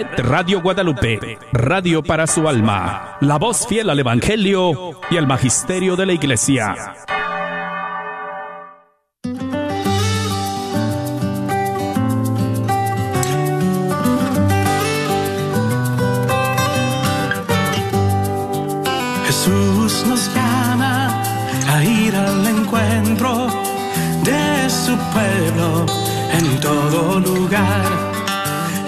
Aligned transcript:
Radio 0.00 0.62
Guadalupe, 0.62 1.38
radio 1.52 2.02
para 2.02 2.26
su 2.26 2.48
alma, 2.48 3.18
la 3.20 3.36
voz 3.36 3.66
fiel 3.66 3.90
al 3.90 3.98
Evangelio 3.98 4.92
y 5.10 5.18
al 5.18 5.26
Magisterio 5.26 5.94
de 5.94 6.06
la 6.06 6.12
Iglesia. 6.14 6.74
Jesús 19.26 20.06
nos 20.08 20.34
llama 20.34 21.22
a 21.68 21.84
ir 21.84 22.16
al 22.16 22.46
encuentro 22.46 23.48
de 24.24 24.70
su 24.70 24.96
pueblo 25.12 25.84
en 26.32 26.60
todo 26.60 27.20
lugar 27.20 28.09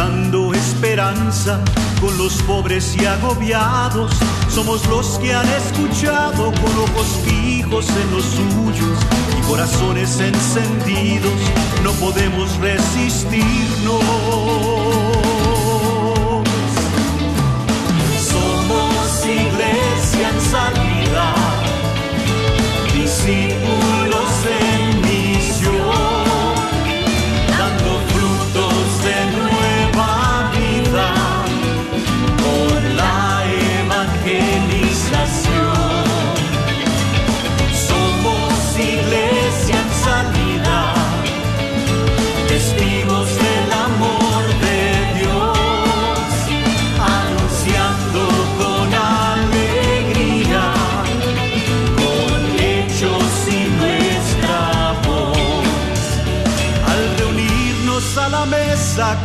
Suscitando 0.00 0.54
esperanza 0.54 1.60
con 2.00 2.16
los 2.16 2.42
pobres 2.42 2.96
y 3.00 3.04
agobiados. 3.04 4.10
Somos 4.48 4.86
los 4.88 5.18
que 5.18 5.34
han 5.34 5.46
escuchado 5.48 6.52
con 6.52 6.78
ojos 6.78 7.06
fijos 7.24 7.86
en 7.88 8.10
los 8.10 8.24
suyos 8.24 8.98
y 9.38 9.46
corazones 9.46 10.18
encendidos. 10.20 11.40
No 11.84 11.92
podemos 11.92 12.56
resistirnos. 12.58 14.02
Somos 18.30 19.26
iglesia 19.26 20.30
en 20.30 20.40
salida, 20.50 21.34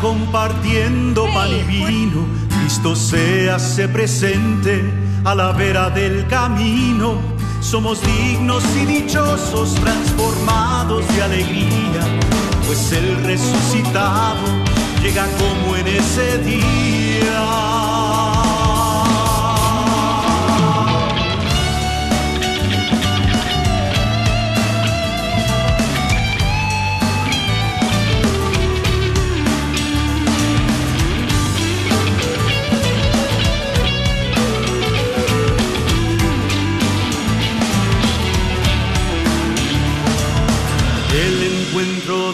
compartiendo 0.05 1.25
pan 1.33 1.49
y 1.49 1.63
vino, 1.63 2.27
Cristo 2.59 2.95
se 2.95 3.49
hace 3.49 3.87
presente 3.87 4.83
a 5.23 5.33
la 5.33 5.51
vera 5.51 5.89
del 5.89 6.27
camino. 6.27 7.15
Somos 7.59 7.99
dignos 8.03 8.63
y 8.83 8.85
dichosos, 8.85 9.73
transformados 9.73 11.03
de 11.07 11.23
alegría, 11.23 12.03
pues 12.67 12.91
el 12.91 13.23
resucitado 13.23 14.45
llega 15.01 15.25
como 15.39 15.75
en 15.75 15.87
ese 15.87 16.37
día. 16.37 17.84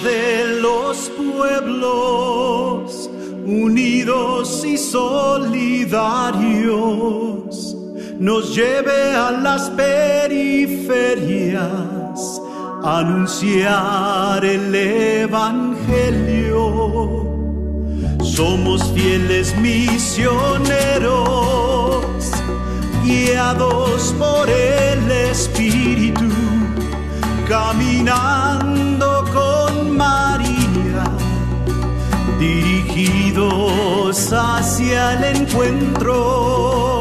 De 0.04 0.60
los 0.62 1.10
pueblos 1.10 3.10
unidos 3.46 4.64
y 4.66 4.78
solidarios 4.78 7.76
nos 8.20 8.56
lleve 8.56 9.16
a 9.16 9.32
las 9.32 9.70
periferias 9.72 11.60
anunciar 12.84 14.44
el 14.44 14.74
evangelio. 14.74 16.50
Somos 18.24 18.92
fieles 18.94 19.56
misioneros, 19.58 20.66
guiados 23.04 24.16
por 24.18 24.50
el 24.50 25.12
Espíritu 25.12 26.24
caminando 27.48 28.91
dirigidos 32.42 34.34
hacia 34.34 35.14
el 35.14 35.24
encuentro. 35.36 37.01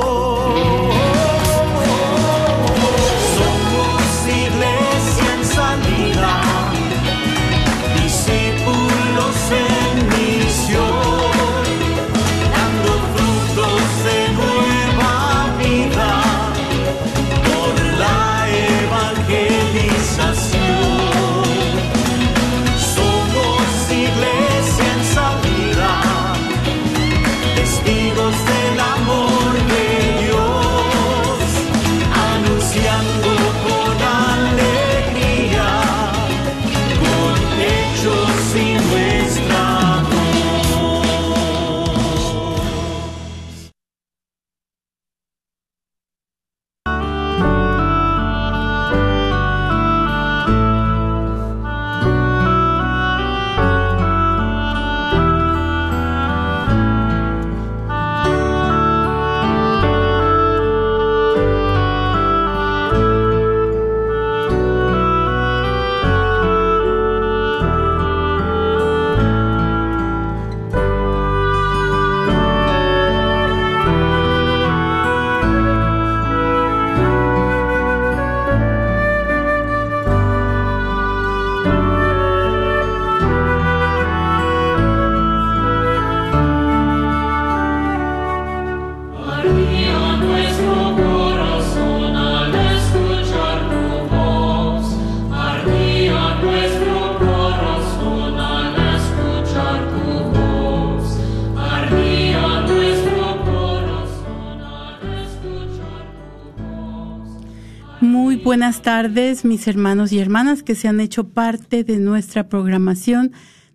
Tardes, 109.03 109.47
mis 109.47 109.67
hermanos 109.67 110.13
y 110.13 110.19
hermanas 110.19 110.63
que 110.63 110.75
se 110.75 110.87
han 110.87 111.01
hecho 111.01 111.25
parte 111.25 111.85
de 111.85 111.99
nuestra 111.99 112.51
programación 112.51 113.33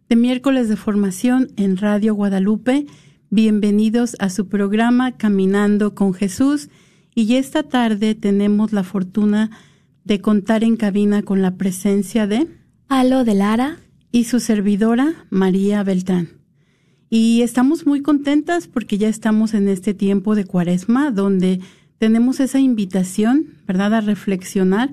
de 0.08 0.15
miércoles 0.15 0.70
de 0.70 0.75
formación 0.75 1.48
en 1.58 1.77
Radio 1.77 2.13
Guadalupe. 2.13 2.86
Bienvenidos 3.32 4.15
a 4.20 4.29
su 4.29 4.48
programa 4.48 5.17
Caminando 5.17 5.96
con 5.96 6.13
Jesús. 6.13 6.70
Y 7.15 7.38
esta 7.38 7.63
tarde 7.63 8.13
tenemos 8.13 8.72
la 8.72 8.84
fortuna 8.84 9.50
de 10.03 10.22
contar 10.22 10.63
en 10.63 10.77
cabina 10.77 11.24
con 11.24 11.41
la 11.41 11.55
presencia 11.55 12.27
de 12.27 12.48
Alo 12.88 13.24
de 13.24 13.34
Lara 13.34 13.77
y 14.12 14.25
su 14.25 14.39
servidora 14.39 15.25
María 15.32 15.82
Beltrán. 15.82 16.29
Y 17.10 17.41
estamos 17.41 17.88
muy 17.88 18.03
contentas 18.03 18.67
porque 18.67 19.00
ya 19.00 19.10
estamos 19.10 19.55
en 19.55 19.70
este 19.70 19.96
tiempo 19.96 20.36
de 20.36 20.46
cuaresma 20.46 21.10
donde 21.10 21.62
tenemos 21.98 22.39
esa 22.39 22.60
invitación, 22.60 23.55
¿verdad?, 23.65 23.96
a 23.96 24.01
reflexionar 24.01 24.91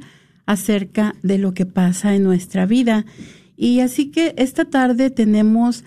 acerca 0.53 1.15
de 1.23 1.39
lo 1.39 1.55
que 1.55 1.67
pasa 1.67 2.15
en 2.15 2.23
nuestra 2.23 2.67
vida. 2.67 3.07
Y 3.57 3.81
así 3.81 4.11
que 4.11 4.35
esta 4.37 4.65
tarde 4.65 5.11
tenemos 5.11 5.85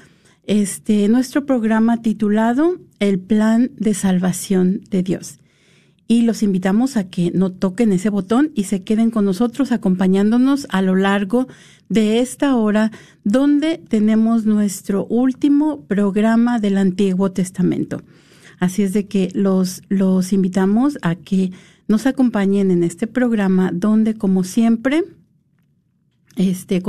este 0.47 1.07
nuestro 1.07 1.45
programa 1.45 2.01
titulado 2.01 2.77
El 2.99 3.19
plan 3.19 3.71
de 3.77 3.93
salvación 3.93 4.81
de 4.89 5.03
Dios. 5.03 5.39
Y 6.07 6.21
los 6.21 6.43
invitamos 6.43 6.97
a 6.97 7.09
que 7.09 7.31
no 7.31 7.51
toquen 7.51 7.91
ese 7.91 8.09
botón 8.09 8.51
y 8.53 8.65
se 8.65 8.83
queden 8.83 9.09
con 9.09 9.25
nosotros 9.25 9.71
acompañándonos 9.71 10.67
a 10.69 10.83
lo 10.83 10.95
largo 10.95 11.47
de 11.89 12.19
esta 12.19 12.55
hora 12.55 12.91
donde 13.23 13.79
tenemos 13.87 14.45
nuestro 14.45 15.05
último 15.07 15.81
programa 15.81 16.59
del 16.59 16.77
Antiguo 16.77 17.31
Testamento. 17.31 18.03
Así 18.59 18.83
es 18.83 18.93
de 18.93 19.07
que 19.07 19.29
los, 19.33 19.81
los 19.89 20.31
invitamos 20.31 20.97
a 21.01 21.15
que 21.15 21.51
nos 21.87 22.05
acompañen 22.05 22.71
en 22.71 22.83
este 22.83 23.07
programa 23.07 23.71
donde, 23.73 24.15
como 24.15 24.43
siempre, 24.43 25.03
este, 26.35 26.81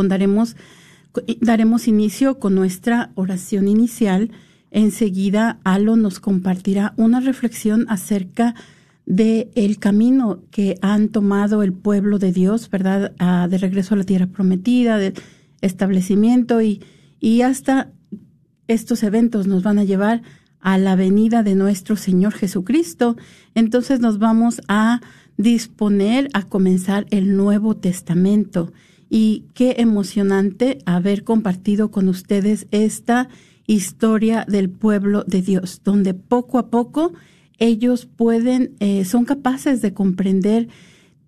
daremos 1.41 1.88
inicio 1.88 2.38
con 2.38 2.55
nuestra 2.55 3.11
oración 3.15 3.69
inicial. 3.69 4.31
Enseguida, 4.71 5.61
Alo 5.65 5.97
nos 5.97 6.21
compartirá 6.21 6.95
una 6.97 7.21
reflexión 7.21 7.87
acerca 7.88 8.55
de 9.07 9.50
el 9.55 9.79
camino 9.79 10.43
que 10.50 10.76
han 10.83 11.09
tomado 11.09 11.62
el 11.62 11.73
pueblo 11.73 12.19
de 12.19 12.33
Dios, 12.33 12.69
¿verdad? 12.71 13.12
Ah, 13.19 13.47
de 13.49 13.59
regreso 13.59 13.95
a 13.95 13.99
la 13.99 14.05
tierra 14.05 14.26
prometida, 14.26 14.99
del 14.99 15.15
establecimiento 15.61 16.61
y, 16.61 16.83
y 17.21 17.43
hasta 17.43 17.93
estos 18.67 19.05
eventos 19.05 19.47
nos 19.47 19.62
van 19.62 19.79
a 19.79 19.85
llevar 19.85 20.23
a 20.61 20.79
la 20.79 20.97
venida 20.97 21.43
de 21.43 21.55
nuestro 21.55 21.97
Señor 21.97 22.33
Jesucristo. 22.33 23.17
Entonces 23.55 24.01
nos 24.01 24.19
vamos 24.19 24.61
a 24.69 25.01
disponer 25.37 26.29
a 26.33 26.43
comenzar 26.43 27.07
el 27.11 27.37
Nuevo 27.37 27.77
Testamento. 27.77 28.73
Y 29.09 29.45
qué 29.55 29.77
emocionante 29.79 30.79
haber 30.87 31.23
compartido 31.23 31.91
con 31.91 32.09
ustedes 32.09 32.67
esta 32.71 33.29
historia 33.67 34.45
del 34.49 34.71
pueblo 34.71 35.25
de 35.25 35.43
Dios, 35.43 35.81
donde 35.85 36.15
poco 36.15 36.59
a 36.59 36.69
poco 36.71 37.13
ellos 37.59 38.07
pueden, 38.07 38.75
eh, 38.81 39.05
son 39.05 39.25
capaces 39.25 39.83
de 39.83 39.93
comprender 39.93 40.69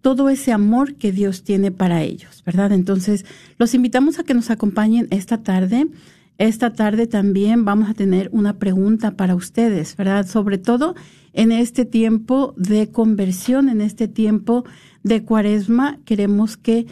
todo 0.01 0.29
ese 0.29 0.53
amor 0.53 0.95
que 0.95 1.13
Dios 1.13 1.43
tiene 1.43 1.71
para 1.71 2.03
ellos, 2.03 2.43
¿verdad? 2.45 2.73
Entonces, 2.73 3.25
los 3.59 3.75
invitamos 3.75 4.19
a 4.19 4.25
que 4.25 4.35
nos 4.35 4.51
acompañen 4.51 5.09
esta 5.11 5.43
tarde 5.43 5.89
esta 6.39 6.73
tarde 6.73 7.07
también 7.09 7.65
vamos 7.65 7.91
a 7.91 7.95
tener 7.95 8.31
una 8.33 8.59
pregunta 8.59 9.17
para 9.17 9.35
ustedes, 9.35 9.97
¿verdad? 9.97 10.25
Sobre 10.27 10.57
todo 10.57 10.95
en 11.33 11.51
este 11.51 11.85
tiempo 11.85 12.55
de 12.57 12.91
conversión, 12.91 13.69
en 13.69 13.81
este 13.81 14.07
tiempo 14.07 14.65
de 15.03 15.25
cuaresma, 15.25 15.99
queremos 16.05 16.57
que 16.57 16.87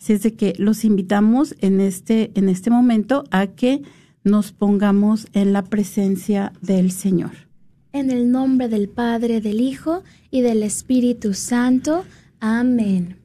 Así 0.00 0.14
es 0.14 0.22
de 0.24 0.34
que 0.34 0.54
los 0.58 0.84
invitamos 0.84 1.54
en 1.60 1.80
este, 1.80 2.32
en 2.34 2.48
este 2.48 2.70
momento 2.70 3.22
a 3.30 3.46
que 3.46 3.82
nos 4.24 4.50
pongamos 4.50 5.28
en 5.32 5.52
la 5.52 5.62
presencia 5.62 6.52
del 6.60 6.90
Señor. 6.90 7.51
En 7.94 8.10
el 8.10 8.30
nombre 8.30 8.68
del 8.68 8.88
Padre, 8.88 9.42
del 9.42 9.60
Hijo 9.60 10.02
y 10.30 10.40
del 10.40 10.62
Espíritu 10.62 11.34
Santo. 11.34 12.06
Amén. 12.40 13.18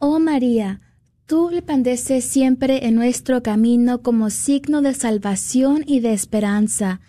Oh 0.00 0.18
María, 0.18 0.80
tú 1.26 1.48
resplandeces 1.48 2.24
siempre 2.24 2.86
en 2.86 2.96
nuestro 2.96 3.40
camino 3.40 4.02
como 4.02 4.30
signo 4.30 4.82
de 4.82 4.94
salvación 4.94 5.84
y 5.86 6.00
de 6.00 6.12
esperanza. 6.12 7.00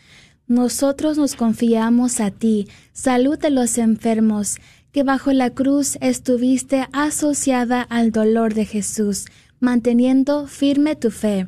Nosotros 0.45 1.17
nos 1.17 1.35
confiamos 1.35 2.19
a 2.19 2.29
ti, 2.29 2.67
salud 2.93 3.39
de 3.39 3.49
los 3.49 3.79
enfermos, 3.79 4.57
que 4.91 5.01
bajo 5.01 5.33
la 5.33 5.49
cruz 5.49 5.97
estuviste 6.01 6.87
asociada 6.91 7.81
al 7.81 8.11
dolor 8.11 8.53
de 8.53 8.65
Jesús, 8.65 9.25
manteniendo 9.59 10.45
firme 10.45 10.95
tu 10.95 11.09
fe. 11.09 11.47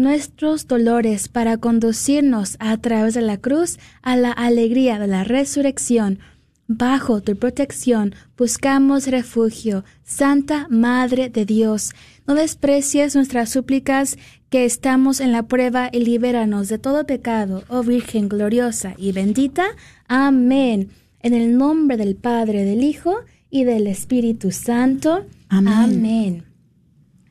nuestros 0.00 0.66
dolores 0.66 1.28
para 1.28 1.58
conducirnos 1.58 2.56
a 2.58 2.76
través 2.78 3.14
de 3.14 3.20
la 3.20 3.36
cruz 3.36 3.78
a 4.02 4.16
la 4.16 4.32
alegría 4.32 4.98
de 4.98 5.06
la 5.06 5.22
resurrección. 5.22 6.18
Bajo 6.66 7.20
tu 7.20 7.36
protección 7.36 8.14
buscamos 8.36 9.08
refugio, 9.08 9.84
Santa 10.02 10.66
Madre 10.70 11.28
de 11.28 11.44
Dios. 11.44 11.92
No 12.26 12.34
desprecies 12.34 13.14
nuestras 13.14 13.50
súplicas 13.50 14.16
que 14.50 14.64
estamos 14.64 15.20
en 15.20 15.32
la 15.32 15.44
prueba 15.44 15.90
y 15.92 16.00
libéranos 16.00 16.68
de 16.68 16.78
todo 16.78 17.06
pecado, 17.06 17.64
oh 17.68 17.82
Virgen 17.82 18.28
gloriosa 18.28 18.94
y 18.96 19.12
bendita. 19.12 19.66
Amén. 20.08 20.90
En 21.22 21.34
el 21.34 21.58
nombre 21.58 21.96
del 21.96 22.16
Padre, 22.16 22.64
del 22.64 22.82
Hijo 22.82 23.16
y 23.50 23.64
del 23.64 23.86
Espíritu 23.86 24.50
Santo. 24.50 25.26
Amén. 25.48 25.74
Amén. 25.74 26.44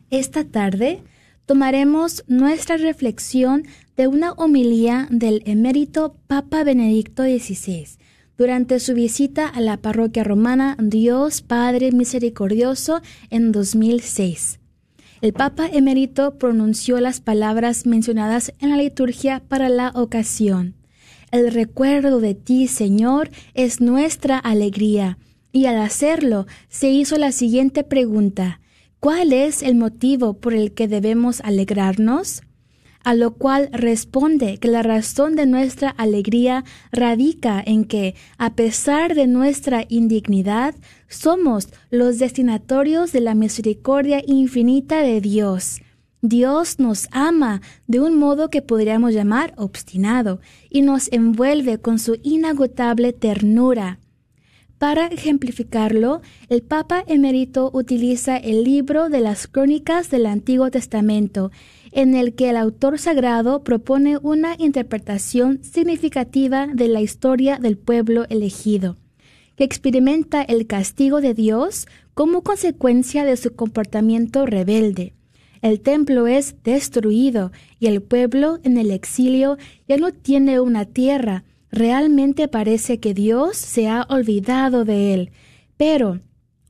Esta 0.09 0.43
tarde 0.43 1.01
tomaremos 1.49 2.23
nuestra 2.27 2.77
reflexión 2.77 3.63
de 3.97 4.07
una 4.07 4.33
homilía 4.33 5.07
del 5.09 5.41
emérito 5.47 6.15
Papa 6.27 6.63
Benedicto 6.63 7.23
XVI 7.23 7.87
durante 8.37 8.79
su 8.79 8.93
visita 8.93 9.47
a 9.47 9.59
la 9.59 9.77
parroquia 9.77 10.23
romana 10.23 10.77
Dios 10.79 11.41
Padre 11.41 11.91
Misericordioso 11.91 13.01
en 13.31 13.51
2006. 13.51 14.59
El 15.21 15.33
Papa 15.33 15.65
emérito 15.65 16.37
pronunció 16.37 16.99
las 16.99 17.19
palabras 17.19 17.87
mencionadas 17.87 18.53
en 18.59 18.69
la 18.69 18.77
liturgia 18.77 19.41
para 19.47 19.69
la 19.69 19.89
ocasión. 19.95 20.75
El 21.31 21.51
recuerdo 21.51 22.19
de 22.19 22.35
ti, 22.35 22.67
Señor, 22.67 23.31
es 23.55 23.81
nuestra 23.81 24.37
alegría. 24.37 25.17
Y 25.51 25.65
al 25.65 25.79
hacerlo, 25.79 26.45
se 26.67 26.91
hizo 26.91 27.17
la 27.17 27.31
siguiente 27.31 27.83
pregunta. 27.83 28.59
¿Cuál 28.99 29.31
es 29.31 29.63
el 29.63 29.75
motivo 29.75 30.33
por 30.33 30.53
el 30.53 30.73
que 30.73 30.89
debemos 30.89 31.39
alegrarnos? 31.39 32.41
A 33.01 33.13
lo 33.13 33.31
cual 33.35 33.69
responde 33.71 34.57
que 34.57 34.67
la 34.67 34.83
razón 34.83 35.37
de 35.37 35.45
nuestra 35.45 35.89
alegría 35.89 36.65
radica 36.91 37.63
en 37.65 37.85
que, 37.85 38.15
a 38.37 38.55
pesar 38.55 39.15
de 39.15 39.25
nuestra 39.25 39.85
indignidad, 39.87 40.75
somos 41.07 41.69
los 41.89 42.19
destinatorios 42.19 43.13
de 43.13 43.21
la 43.21 43.35
misericordia 43.35 44.21
infinita 44.27 45.01
de 45.01 45.21
Dios. 45.21 45.79
Dios 46.21 46.77
nos 46.77 47.07
ama 47.11 47.61
de 47.87 48.01
un 48.01 48.19
modo 48.19 48.49
que 48.49 48.61
podríamos 48.61 49.13
llamar 49.13 49.53
obstinado 49.55 50.41
y 50.69 50.81
nos 50.81 51.09
envuelve 51.13 51.77
con 51.77 51.99
su 51.99 52.17
inagotable 52.21 53.13
ternura. 53.13 53.99
Para 54.79 55.07
ejemplificarlo, 55.07 56.21
el 56.47 56.61
Papa 56.61 57.03
emérito 57.05 57.69
utiliza 57.73 58.37
el 58.37 58.63
libro 58.63 59.09
de 59.09 59.19
las 59.19 59.45
crónicas 59.45 60.09
del 60.09 60.25
Antiguo 60.25 60.71
Testamento, 60.71 61.51
en 61.91 62.15
el 62.15 62.33
que 62.33 62.49
el 62.49 62.55
autor 62.55 62.97
sagrado 62.97 63.61
propone 63.65 64.17
una 64.19 64.55
interpretación 64.57 65.61
significativa 65.65 66.67
de 66.67 66.87
la 66.87 67.01
historia 67.01 67.57
del 67.57 67.77
pueblo 67.77 68.25
elegido, 68.29 68.95
que 69.57 69.65
experimenta 69.65 70.43
el 70.43 70.65
castigo 70.65 71.19
de 71.19 71.33
Dios 71.33 71.85
como 72.13 72.41
consecuencia 72.41 73.25
de 73.25 73.35
su 73.35 73.53
comportamiento 73.55 74.45
rebelde. 74.45 75.13
El 75.61 75.81
templo 75.81 76.25
es 76.25 76.55
destruido 76.63 77.51
y 77.81 77.87
el 77.87 78.01
pueblo 78.01 78.59
en 78.63 78.77
el 78.77 78.91
exilio 78.91 79.57
ya 79.89 79.97
no 79.97 80.13
tiene 80.13 80.61
una 80.61 80.85
tierra, 80.85 81.43
Realmente 81.71 82.47
parece 82.47 82.99
que 82.99 83.13
Dios 83.13 83.57
se 83.57 83.87
ha 83.87 84.05
olvidado 84.09 84.85
de 84.85 85.13
él, 85.13 85.31
pero 85.77 86.19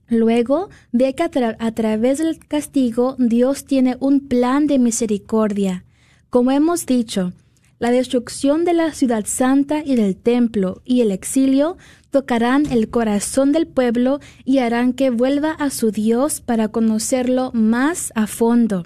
luego 0.08 0.70
ve 0.92 1.16
que 1.16 1.24
a, 1.24 1.72
través 1.72 2.18
del 2.18 2.40
castigo 2.40 3.16
Dios 3.18 3.66
tiene 3.66 3.96
un 4.00 4.28
plan 4.28 4.68
de 4.68 4.78
misericordia. 4.78 5.86
Como 6.30 6.52
hemos 6.52 6.86
dicho, 6.86 7.34
la 7.80 7.92
destrucción 7.92 8.66
de 8.66 8.74
la 8.74 8.92
ciudad 8.94 9.26
santa 9.26 9.82
y 9.86 9.96
del 9.96 10.18
templo 10.18 10.82
y 10.84 11.00
el 11.00 11.12
exilio 11.12 11.78
tocarán 12.12 12.66
el 12.66 12.90
corazón 12.90 13.54
del 13.54 13.68
pueblo 13.68 14.20
y 14.44 14.58
harán 14.58 14.92
que 14.92 15.12
vuelva 15.12 15.52
a 15.52 15.70
su 15.70 15.92
Dios 15.92 16.42
para 16.42 16.68
conocerlo 16.68 17.52
más 17.54 18.12
a 18.16 18.28
fondo. 18.28 18.84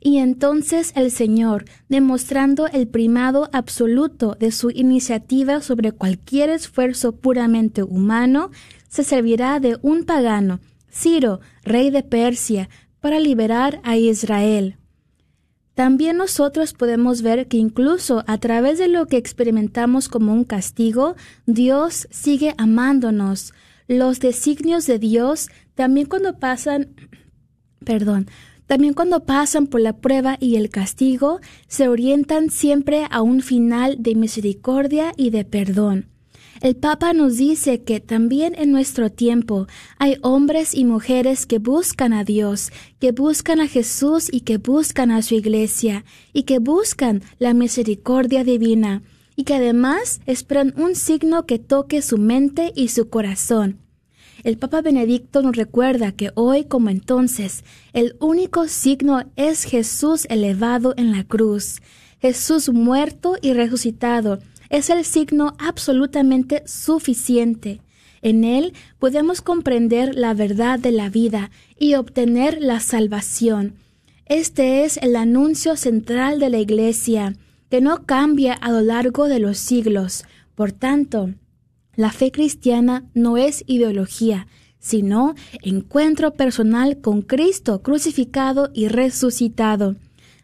Y 0.00 0.16
entonces 0.16 0.92
el 0.96 1.10
Señor, 1.10 1.66
demostrando 1.88 2.66
el 2.68 2.88
primado 2.88 3.50
absoluto 3.52 4.34
de 4.40 4.50
su 4.50 4.70
iniciativa 4.70 5.60
sobre 5.60 5.92
cualquier 5.92 6.48
esfuerzo 6.48 7.12
puramente 7.12 7.82
humano, 7.82 8.50
se 8.88 9.04
servirá 9.04 9.60
de 9.60 9.78
un 9.82 10.04
pagano, 10.04 10.60
Ciro, 10.90 11.40
rey 11.62 11.90
de 11.90 12.02
Persia, 12.02 12.70
para 13.00 13.20
liberar 13.20 13.80
a 13.84 13.96
Israel. 13.96 14.76
También 15.74 16.16
nosotros 16.16 16.72
podemos 16.72 17.22
ver 17.22 17.46
que 17.46 17.56
incluso 17.56 18.24
a 18.26 18.38
través 18.38 18.78
de 18.78 18.88
lo 18.88 19.06
que 19.06 19.16
experimentamos 19.16 20.08
como 20.08 20.32
un 20.32 20.44
castigo, 20.44 21.14
Dios 21.46 22.08
sigue 22.10 22.54
amándonos. 22.58 23.54
Los 23.86 24.20
designios 24.20 24.86
de 24.86 24.98
Dios 24.98 25.48
también 25.74 26.06
cuando 26.06 26.38
pasan, 26.38 26.94
perdón, 27.84 28.28
también 28.70 28.94
cuando 28.94 29.24
pasan 29.24 29.66
por 29.66 29.80
la 29.80 29.96
prueba 29.96 30.36
y 30.38 30.54
el 30.54 30.70
castigo, 30.70 31.40
se 31.66 31.88
orientan 31.88 32.50
siempre 32.50 33.04
a 33.10 33.20
un 33.20 33.42
final 33.42 33.96
de 33.98 34.14
misericordia 34.14 35.12
y 35.16 35.30
de 35.30 35.44
perdón. 35.44 36.06
El 36.60 36.76
Papa 36.76 37.12
nos 37.12 37.36
dice 37.36 37.82
que 37.82 37.98
también 37.98 38.54
en 38.56 38.70
nuestro 38.70 39.10
tiempo 39.10 39.66
hay 39.98 40.18
hombres 40.22 40.72
y 40.72 40.84
mujeres 40.84 41.46
que 41.46 41.58
buscan 41.58 42.12
a 42.12 42.22
Dios, 42.22 42.70
que 43.00 43.10
buscan 43.10 43.58
a 43.58 43.66
Jesús 43.66 44.28
y 44.30 44.42
que 44.42 44.58
buscan 44.58 45.10
a 45.10 45.20
su 45.22 45.34
iglesia, 45.34 46.04
y 46.32 46.44
que 46.44 46.60
buscan 46.60 47.24
la 47.40 47.54
misericordia 47.54 48.44
divina, 48.44 49.02
y 49.34 49.42
que 49.42 49.54
además 49.54 50.20
esperan 50.26 50.74
un 50.76 50.94
signo 50.94 51.44
que 51.44 51.58
toque 51.58 52.02
su 52.02 52.18
mente 52.18 52.72
y 52.76 52.90
su 52.90 53.08
corazón. 53.08 53.80
El 54.42 54.56
Papa 54.56 54.80
Benedicto 54.80 55.42
nos 55.42 55.54
recuerda 55.54 56.12
que 56.12 56.30
hoy 56.34 56.64
como 56.64 56.88
entonces 56.88 57.62
el 57.92 58.16
único 58.20 58.68
signo 58.68 59.24
es 59.36 59.64
Jesús 59.64 60.26
elevado 60.30 60.94
en 60.96 61.12
la 61.12 61.24
cruz. 61.24 61.82
Jesús 62.20 62.70
muerto 62.70 63.36
y 63.42 63.52
resucitado 63.52 64.38
es 64.70 64.88
el 64.88 65.04
signo 65.04 65.54
absolutamente 65.58 66.62
suficiente. 66.66 67.82
En 68.22 68.44
él 68.44 68.72
podemos 68.98 69.42
comprender 69.42 70.14
la 70.14 70.32
verdad 70.32 70.78
de 70.78 70.92
la 70.92 71.10
vida 71.10 71.50
y 71.78 71.94
obtener 71.94 72.58
la 72.60 72.80
salvación. 72.80 73.74
Este 74.26 74.84
es 74.84 74.96
el 74.98 75.16
anuncio 75.16 75.76
central 75.76 76.38
de 76.38 76.50
la 76.50 76.58
Iglesia, 76.58 77.34
que 77.68 77.80
no 77.80 78.04
cambia 78.06 78.54
a 78.54 78.70
lo 78.70 78.80
largo 78.80 79.28
de 79.28 79.38
los 79.38 79.58
siglos. 79.58 80.24
Por 80.54 80.72
tanto, 80.72 81.30
la 82.00 82.10
fe 82.10 82.32
cristiana 82.32 83.04
no 83.12 83.36
es 83.36 83.62
ideología, 83.66 84.46
sino 84.78 85.34
encuentro 85.62 86.32
personal 86.32 87.02
con 87.02 87.20
Cristo 87.20 87.82
crucificado 87.82 88.70
y 88.72 88.88
resucitado. 88.88 89.96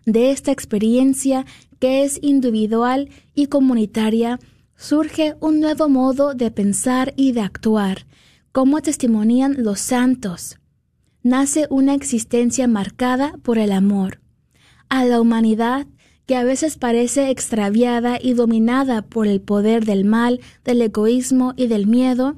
De 0.05 0.33
esta 0.33 0.53
experiencia, 0.53 1.47
que 1.79 2.05
es 2.05 2.19
individual 2.23 3.09
y 3.35 3.47
comunitaria, 3.47 4.38
surge 4.77 5.35
un 5.40 5.61
nuevo 5.61 5.88
modo 5.88 6.35
de 6.35 6.51
pensar 6.51 7.14
y 7.16 7.33
de 7.33 7.40
actuar, 7.40 8.07
como 8.53 8.83
testimonian 8.83 9.57
los 9.64 9.81
santos. 9.81 10.59
Nace 11.23 11.69
una 11.71 11.95
existencia 11.95 12.69
marcada 12.69 13.33
por 13.42 13.57
el 13.57 13.73
amor. 13.73 14.21
A 14.90 15.07
la 15.07 15.23
humanidad 15.23 15.87
que 16.26 16.36
a 16.36 16.44
veces 16.44 16.76
parece 16.76 17.30
extraviada 17.30 18.18
y 18.20 18.34
dominada 18.34 19.02
por 19.02 19.26
el 19.28 19.40
poder 19.40 19.84
del 19.84 20.04
mal, 20.04 20.40
del 20.64 20.82
egoísmo 20.82 21.54
y 21.56 21.68
del 21.68 21.86
miedo, 21.86 22.36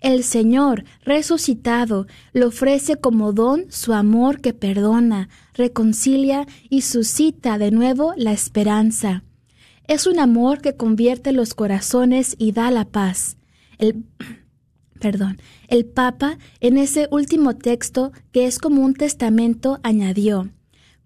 el 0.00 0.24
Señor 0.24 0.84
resucitado 1.04 2.06
le 2.32 2.44
ofrece 2.44 2.96
como 2.96 3.32
don 3.32 3.66
su 3.70 3.92
amor 3.92 4.40
que 4.40 4.52
perdona, 4.52 5.28
reconcilia 5.54 6.46
y 6.68 6.82
suscita 6.82 7.58
de 7.58 7.70
nuevo 7.70 8.12
la 8.16 8.32
esperanza. 8.32 9.24
Es 9.86 10.06
un 10.06 10.18
amor 10.18 10.60
que 10.60 10.76
convierte 10.76 11.32
los 11.32 11.54
corazones 11.54 12.34
y 12.38 12.52
da 12.52 12.70
la 12.70 12.84
paz. 12.86 13.36
El, 13.78 14.04
perdón, 15.00 15.40
el 15.68 15.86
Papa 15.86 16.38
en 16.60 16.76
ese 16.76 17.08
último 17.10 17.56
texto, 17.56 18.12
que 18.32 18.46
es 18.46 18.58
como 18.58 18.82
un 18.82 18.94
testamento, 18.94 19.80
añadió, 19.82 20.50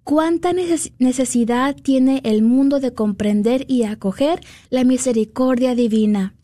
cuánta 0.04 0.52
necesidad 0.52 1.76
tiene 1.76 2.20
el 2.24 2.42
mundo 2.42 2.80
de 2.80 2.92
comprender 2.92 3.64
y 3.68 3.84
acoger 3.84 4.40
la 4.70 4.84
misericordia 4.84 5.74
divina. 5.74 6.34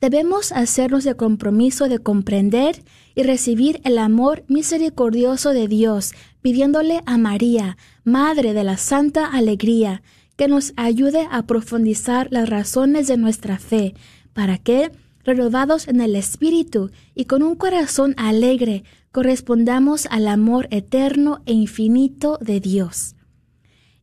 Debemos 0.00 0.52
hacernos 0.52 1.04
el 1.06 1.16
compromiso 1.16 1.88
de 1.88 1.98
comprender 1.98 2.82
y 3.16 3.24
recibir 3.24 3.80
el 3.82 3.98
amor 3.98 4.44
misericordioso 4.46 5.52
de 5.52 5.66
Dios, 5.66 6.12
pidiéndole 6.40 7.00
a 7.04 7.18
María, 7.18 7.76
Madre 8.04 8.54
de 8.54 8.62
la 8.62 8.76
Santa 8.76 9.26
Alegría, 9.26 10.02
que 10.36 10.46
nos 10.46 10.72
ayude 10.76 11.26
a 11.32 11.46
profundizar 11.46 12.28
las 12.30 12.48
razones 12.48 13.08
de 13.08 13.16
nuestra 13.16 13.58
fe, 13.58 13.94
para 14.34 14.56
que, 14.56 14.92
renovados 15.24 15.88
en 15.88 16.00
el 16.00 16.14
Espíritu 16.14 16.92
y 17.16 17.24
con 17.24 17.42
un 17.42 17.56
corazón 17.56 18.14
alegre, 18.16 18.84
correspondamos 19.12 20.06
al 20.10 20.26
amor 20.28 20.68
eterno 20.70 21.42
e 21.46 21.52
infinito 21.52 22.38
de 22.40 22.60
Dios. 22.60 23.14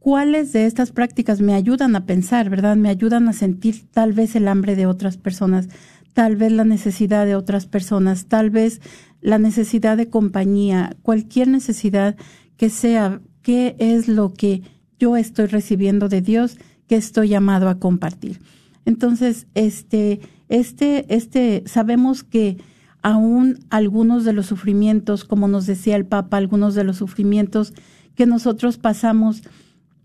cuáles 0.00 0.52
de 0.52 0.66
estas 0.66 0.90
prácticas 0.90 1.40
me 1.40 1.54
ayudan 1.54 1.94
a 1.94 2.06
pensar, 2.06 2.50
¿verdad? 2.50 2.76
Me 2.76 2.88
ayudan 2.88 3.28
a 3.28 3.32
sentir 3.32 3.84
tal 3.92 4.12
vez 4.12 4.34
el 4.34 4.48
hambre 4.48 4.74
de 4.74 4.86
otras 4.86 5.16
personas, 5.16 5.68
tal 6.14 6.36
vez 6.36 6.50
la 6.50 6.64
necesidad 6.64 7.26
de 7.26 7.36
otras 7.36 7.66
personas, 7.66 8.26
tal 8.26 8.50
vez 8.50 8.80
la 9.20 9.38
necesidad 9.38 9.96
de 9.96 10.08
compañía, 10.08 10.96
cualquier 11.02 11.48
necesidad 11.48 12.16
que 12.56 12.70
sea, 12.70 13.20
qué 13.42 13.76
es 13.78 14.08
lo 14.08 14.32
que 14.32 14.62
yo 14.98 15.16
estoy 15.16 15.46
recibiendo 15.46 16.08
de 16.08 16.22
Dios 16.22 16.58
que 16.88 16.96
estoy 16.96 17.28
llamado 17.28 17.68
a 17.68 17.78
compartir. 17.78 18.40
Entonces, 18.86 19.46
este, 19.54 20.20
este, 20.48 21.14
este, 21.14 21.62
sabemos 21.66 22.24
que 22.24 22.56
aún 23.02 23.58
algunos 23.70 24.24
de 24.24 24.32
los 24.32 24.46
sufrimientos, 24.46 25.24
como 25.24 25.46
nos 25.46 25.66
decía 25.66 25.96
el 25.96 26.06
Papa, 26.06 26.38
algunos 26.38 26.74
de 26.74 26.84
los 26.84 26.96
sufrimientos 26.96 27.74
que 28.14 28.26
nosotros 28.26 28.78
pasamos, 28.78 29.42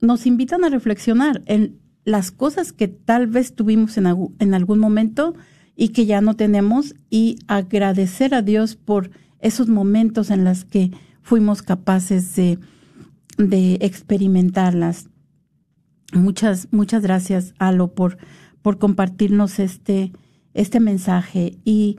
nos 0.01 0.25
invitan 0.25 0.63
a 0.63 0.69
reflexionar 0.69 1.41
en 1.45 1.79
las 2.03 2.31
cosas 2.31 2.71
que 2.71 2.87
tal 2.87 3.27
vez 3.27 3.55
tuvimos 3.55 3.97
en, 3.97 4.53
algún 4.53 4.79
momento 4.79 5.35
y 5.75 5.89
que 5.89 6.05
ya 6.05 6.21
no 6.21 6.35
tenemos 6.35 6.95
y 7.09 7.39
agradecer 7.47 8.35
a 8.35 8.41
Dios 8.41 8.75
por 8.75 9.09
esos 9.39 9.67
momentos 9.67 10.29
en 10.29 10.43
los 10.43 10.63
que 10.65 10.91
fuimos 11.21 11.63
capaces 11.63 12.35
de, 12.35 12.59
de 13.37 13.79
experimentarlas. 13.81 15.09
Muchas, 16.13 16.67
muchas 16.71 17.01
gracias, 17.01 17.53
Alo, 17.57 17.93
por, 17.93 18.17
por 18.61 18.77
compartirnos 18.77 19.59
este, 19.59 20.11
este 20.53 20.79
mensaje. 20.79 21.57
Y 21.65 21.97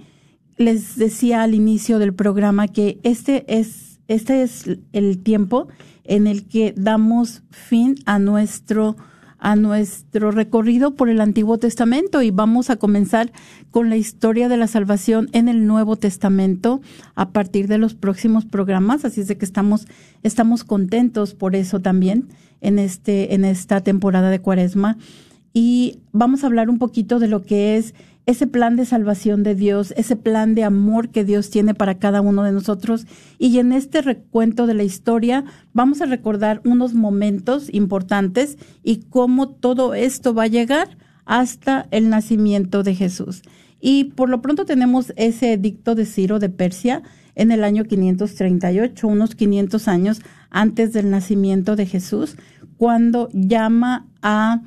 les 0.57 0.97
decía 0.97 1.43
al 1.43 1.55
inicio 1.55 1.99
del 1.99 2.15
programa 2.15 2.69
que 2.69 2.99
este 3.03 3.45
es, 3.49 3.96
este 4.09 4.43
es 4.43 4.65
el 4.93 5.19
tiempo 5.23 5.69
en 6.05 6.27
el 6.27 6.47
que 6.47 6.75
damos 6.77 7.43
fin 7.51 7.97
a 8.07 8.19
nuestro 8.19 8.97
a 9.39 9.55
nuestro 9.55 10.31
recorrido 10.31 10.95
por 10.95 11.09
el 11.11 11.21
Antiguo 11.21 11.59
Testamento 11.59 12.23
y 12.23 12.31
vamos 12.31 12.71
a 12.71 12.77
comenzar 12.77 13.33
con 13.71 13.91
la 13.91 13.97
historia 13.97 14.49
de 14.49 14.57
la 14.57 14.67
salvación 14.67 15.29
en 15.33 15.49
el 15.49 15.67
Nuevo 15.67 15.97
Testamento 15.97 16.81
a 17.15 17.31
partir 17.31 17.69
de 17.69 17.79
los 17.79 17.95
próximos 17.95 18.47
programas, 18.47 19.05
así 19.05 19.21
es 19.21 19.29
de 19.29 19.37
que 19.37 19.45
estamos 19.45 19.87
estamos 20.23 20.65
contentos 20.65 21.35
por 21.35 21.55
eso 21.55 21.81
también 21.81 22.29
en 22.61 22.79
este 22.79 23.35
en 23.35 23.45
esta 23.45 23.83
temporada 23.83 24.31
de 24.31 24.41
Cuaresma. 24.41 24.97
Y 25.53 26.01
vamos 26.13 26.43
a 26.43 26.49
hablar 26.49 26.69
un 26.69 26.79
poquito 26.79 27.19
de 27.19 27.29
lo 27.29 27.43
que 27.43 27.77
es 27.77 27.95
ese 28.27 28.49
plan 28.49 28.75
de 28.75 28.85
salvación 28.85 29.45
de 29.45 29.55
Dios, 29.55 29.95
ese 29.97 30.17
plan 30.17 30.57
de 30.57 30.65
amor 30.65 31.11
que 31.11 31.25
Dios 31.25 31.49
tiene 31.49 31.75
para 31.75 31.99
cada 31.99 32.21
uno 32.21 32.43
de 32.43 32.51
nosotros. 32.53 33.07
Y 33.39 33.59
en 33.59 33.73
este 33.73 34.03
recuento 34.03 34.67
de 34.67 34.75
la 34.75 34.83
historia 34.83 35.45
vamos 35.73 36.03
a 36.03 36.07
recordar 36.07 36.61
unos 36.65 36.93
momentos 36.93 37.73
importantes 37.73 38.59
y 38.83 39.05
cómo 39.09 39.49
todo 39.49 39.95
esto 39.95 40.35
va 40.35 40.45
a 40.45 40.49
llegar 40.49 40.99
hasta 41.25 41.87
el 41.93 42.11
nacimiento 42.11 42.83
de 42.83 42.97
Jesús. 42.97 43.43
Y 43.81 44.05
por 44.05 44.29
lo 44.29 44.43
pronto 44.43 44.65
tenemos 44.65 45.13
ese 45.17 45.53
edicto 45.53 45.95
de 45.95 46.05
Ciro 46.05 46.41
de 46.41 46.49
Persia 46.49 47.03
en 47.37 47.53
el 47.53 47.63
año 47.63 47.85
538, 47.85 49.07
unos 49.07 49.37
500 49.37 49.87
años 49.87 50.23
antes 50.51 50.93
del 50.93 51.11
nacimiento 51.11 51.77
de 51.77 51.87
Jesús, 51.87 52.37
cuando 52.77 53.29
llama 53.33 54.07
a 54.23 54.63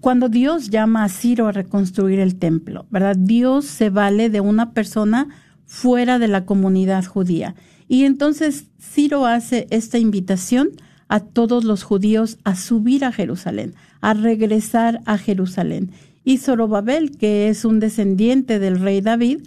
cuando 0.00 0.28
Dios 0.28 0.70
llama 0.70 1.04
a 1.04 1.08
Ciro 1.08 1.46
a 1.46 1.52
reconstruir 1.52 2.18
el 2.18 2.36
templo, 2.36 2.86
¿verdad? 2.90 3.16
Dios 3.16 3.64
se 3.64 3.90
vale 3.90 4.28
de 4.28 4.40
una 4.40 4.72
persona 4.72 5.28
fuera 5.66 6.18
de 6.18 6.28
la 6.28 6.44
comunidad 6.44 7.04
judía. 7.04 7.54
Y 7.88 8.04
entonces 8.04 8.66
Ciro 8.80 9.26
hace 9.26 9.66
esta 9.70 9.98
invitación 9.98 10.70
a 11.08 11.20
todos 11.20 11.64
los 11.64 11.84
judíos 11.84 12.38
a 12.44 12.56
subir 12.56 13.04
a 13.04 13.12
Jerusalén, 13.12 13.74
a 14.00 14.14
regresar 14.14 15.00
a 15.06 15.18
Jerusalén. 15.18 15.92
Y 16.24 16.38
Zorobabel, 16.38 17.16
que 17.16 17.48
es 17.48 17.64
un 17.64 17.78
descendiente 17.78 18.58
del 18.58 18.80
rey 18.80 19.00
David, 19.00 19.42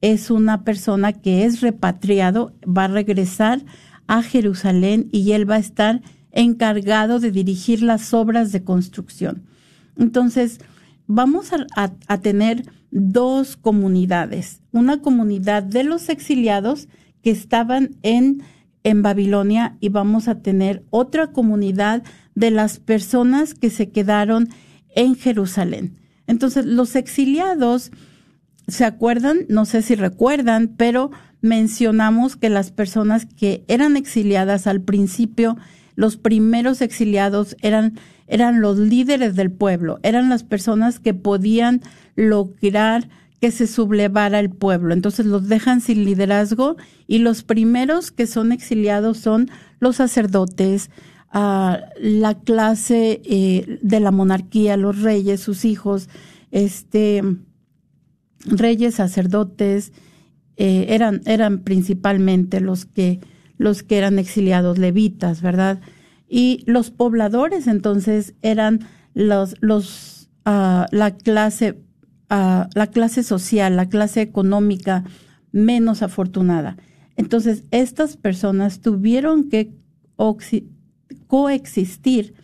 es 0.00 0.30
una 0.30 0.64
persona 0.64 1.12
que 1.12 1.44
es 1.44 1.60
repatriado, 1.60 2.52
va 2.66 2.84
a 2.84 2.88
regresar 2.88 3.62
a 4.06 4.22
Jerusalén 4.22 5.08
y 5.12 5.32
él 5.32 5.48
va 5.48 5.56
a 5.56 5.60
estar 5.60 6.00
encargado 6.32 7.20
de 7.20 7.30
dirigir 7.30 7.82
las 7.82 8.12
obras 8.14 8.52
de 8.52 8.64
construcción. 8.64 9.44
Entonces, 9.96 10.58
vamos 11.06 11.50
a, 11.52 12.18
tener 12.18 12.64
dos 12.90 13.56
comunidades. 13.56 14.60
Una 14.72 15.00
comunidad 15.00 15.62
de 15.62 15.84
los 15.84 16.08
exiliados 16.08 16.88
que 17.22 17.30
estaban 17.30 17.96
en, 18.02 18.42
en 18.82 19.02
Babilonia 19.02 19.76
y 19.80 19.90
vamos 19.90 20.28
a 20.28 20.40
tener 20.40 20.84
otra 20.90 21.28
comunidad 21.28 22.02
de 22.34 22.50
las 22.50 22.78
personas 22.78 23.54
que 23.54 23.70
se 23.70 23.90
quedaron 23.90 24.48
en 24.94 25.14
Jerusalén. 25.14 25.98
Entonces, 26.26 26.64
los 26.64 26.96
exiliados, 26.96 27.92
¿se 28.66 28.84
acuerdan? 28.84 29.40
No 29.48 29.64
sé 29.66 29.82
si 29.82 29.94
recuerdan, 29.94 30.74
pero 30.76 31.10
mencionamos 31.42 32.36
que 32.36 32.48
las 32.48 32.70
personas 32.70 33.26
que 33.26 33.64
eran 33.68 33.96
exiliadas 33.96 34.66
al 34.66 34.80
principio 34.80 35.56
los 35.94 36.16
primeros 36.16 36.80
exiliados 36.80 37.56
eran, 37.62 37.98
eran 38.26 38.60
los 38.60 38.78
líderes 38.78 39.36
del 39.36 39.50
pueblo, 39.50 39.98
eran 40.02 40.28
las 40.28 40.44
personas 40.44 40.98
que 40.98 41.14
podían 41.14 41.82
lograr 42.16 43.08
que 43.40 43.50
se 43.50 43.66
sublevara 43.66 44.38
el 44.38 44.50
pueblo. 44.50 44.94
Entonces 44.94 45.26
los 45.26 45.48
dejan 45.48 45.80
sin 45.80 46.04
liderazgo 46.04 46.76
y 47.08 47.18
los 47.18 47.42
primeros 47.42 48.12
que 48.12 48.28
son 48.28 48.52
exiliados 48.52 49.18
son 49.18 49.50
los 49.80 49.96
sacerdotes, 49.96 50.90
ah, 51.32 51.80
la 52.00 52.38
clase 52.38 53.20
eh, 53.24 53.80
de 53.82 53.98
la 53.98 54.12
monarquía, 54.12 54.76
los 54.76 55.02
reyes, 55.02 55.40
sus 55.40 55.64
hijos, 55.64 56.08
este, 56.52 57.22
reyes, 58.46 58.94
sacerdotes, 58.94 59.92
eh, 60.56 60.86
eran, 60.90 61.22
eran 61.26 61.64
principalmente 61.64 62.60
los 62.60 62.84
que 62.84 63.18
los 63.62 63.82
que 63.82 63.96
eran 63.96 64.18
exiliados 64.18 64.78
levitas, 64.78 65.40
¿verdad? 65.40 65.80
Y 66.28 66.64
los 66.66 66.90
pobladores 66.90 67.68
entonces 67.68 68.34
eran 68.42 68.80
los, 69.14 69.54
los, 69.60 70.30
ah, 70.44 70.86
la 70.90 71.12
clase, 71.12 71.80
ah, 72.28 72.68
la 72.74 72.88
clase 72.88 73.22
social, 73.22 73.76
la 73.76 73.88
clase 73.88 74.20
económica 74.20 75.04
menos 75.52 76.02
afortunada. 76.02 76.76
Entonces, 77.16 77.64
estas 77.70 78.16
personas 78.16 78.80
tuvieron 78.80 79.48
que 79.48 79.70
coexistir 81.28 82.34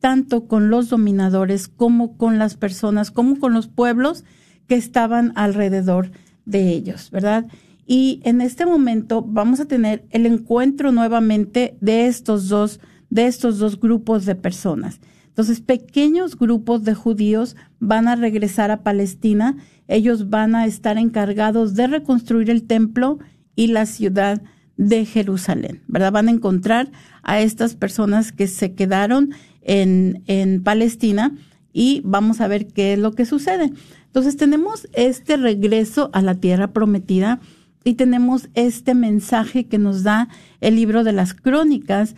tanto 0.00 0.46
con 0.46 0.68
los 0.68 0.90
dominadores 0.90 1.68
como 1.68 2.18
con 2.18 2.38
las 2.38 2.56
personas, 2.56 3.10
como 3.10 3.38
con 3.38 3.54
los 3.54 3.68
pueblos 3.68 4.24
que 4.66 4.74
estaban 4.74 5.32
alrededor 5.36 6.10
de 6.44 6.70
ellos, 6.70 7.10
¿verdad? 7.10 7.46
Y 7.86 8.20
en 8.24 8.40
este 8.40 8.66
momento 8.66 9.22
vamos 9.22 9.60
a 9.60 9.66
tener 9.66 10.04
el 10.10 10.26
encuentro 10.26 10.90
nuevamente 10.90 11.76
de 11.80 12.06
estos 12.06 12.48
dos, 12.48 12.80
de 13.10 13.26
estos 13.26 13.58
dos 13.58 13.78
grupos 13.78 14.26
de 14.26 14.34
personas. 14.34 15.00
Entonces, 15.28 15.60
pequeños 15.60 16.36
grupos 16.36 16.82
de 16.82 16.94
judíos 16.94 17.56
van 17.78 18.08
a 18.08 18.16
regresar 18.16 18.70
a 18.70 18.82
Palestina. 18.82 19.56
Ellos 19.86 20.30
van 20.30 20.54
a 20.54 20.66
estar 20.66 20.98
encargados 20.98 21.74
de 21.74 21.86
reconstruir 21.86 22.50
el 22.50 22.64
templo 22.64 23.18
y 23.54 23.68
la 23.68 23.86
ciudad 23.86 24.42
de 24.76 25.04
Jerusalén, 25.04 25.82
¿verdad? 25.86 26.12
Van 26.12 26.28
a 26.28 26.32
encontrar 26.32 26.90
a 27.22 27.40
estas 27.40 27.76
personas 27.76 28.32
que 28.32 28.46
se 28.46 28.74
quedaron 28.74 29.30
en, 29.62 30.22
en 30.26 30.62
Palestina 30.62 31.36
y 31.72 32.00
vamos 32.04 32.40
a 32.40 32.48
ver 32.48 32.66
qué 32.66 32.94
es 32.94 32.98
lo 32.98 33.12
que 33.12 33.26
sucede. 33.26 33.72
Entonces, 34.06 34.36
tenemos 34.36 34.88
este 34.94 35.36
regreso 35.36 36.10
a 36.14 36.22
la 36.22 36.34
tierra 36.34 36.72
prometida 36.72 37.40
y 37.86 37.94
tenemos 37.94 38.48
este 38.54 38.96
mensaje 38.96 39.66
que 39.68 39.78
nos 39.78 40.02
da 40.02 40.28
el 40.60 40.74
libro 40.74 41.04
de 41.04 41.12
las 41.12 41.34
crónicas 41.34 42.16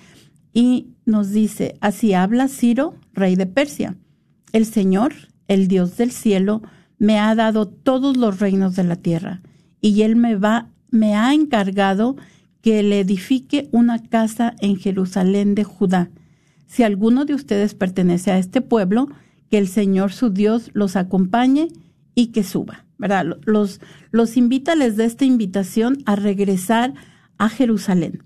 y 0.55 0.87
nos 1.05 1.31
dice, 1.31 1.77
así 1.83 2.15
habla 2.15 2.49
Ciro, 2.49 2.95
rey 3.13 3.37
de 3.37 3.45
Persia. 3.45 3.95
El 4.55 4.65
Señor, 4.65 5.13
el 5.47 5.69
Dios 5.69 5.99
del 5.99 6.11
cielo, 6.11 6.63
me 6.97 7.19
ha 7.19 7.35
dado 7.35 7.69
todos 7.69 8.17
los 8.17 8.41
reinos 8.41 8.77
de 8.77 8.85
la 8.85 8.97
tierra 8.97 9.43
y 9.83 10.01
él 10.03 10.17
me 10.17 10.37
va 10.37 10.71
me 10.91 11.15
ha 11.15 11.35
encargado 11.35 12.17
que 12.63 12.83
le 12.83 13.01
edifique 13.01 13.69
una 13.71 14.03
casa 14.03 14.55
en 14.61 14.77
Jerusalén 14.77 15.55
de 15.55 15.65
Judá. 15.65 16.09
Si 16.67 16.83
alguno 16.83 17.27
de 17.27 17.35
ustedes 17.35 17.75
pertenece 17.75 18.31
a 18.31 18.39
este 18.39 18.63
pueblo, 18.63 19.09
que 19.51 19.59
el 19.59 19.69
Señor 19.69 20.13
su 20.13 20.31
Dios 20.31 20.71
los 20.73 20.97
acompañe 20.97 21.69
y 22.15 22.29
que 22.29 22.43
suba. 22.43 22.88
¿Verdad? 22.99 23.25
Los, 23.45 23.81
los 24.11 24.37
invita, 24.37 24.75
les 24.75 24.97
da 24.97 25.05
esta 25.05 25.25
invitación 25.25 25.99
a 26.05 26.17
regresar 26.17 26.95
a 27.39 27.49
Jerusalén. 27.49 28.25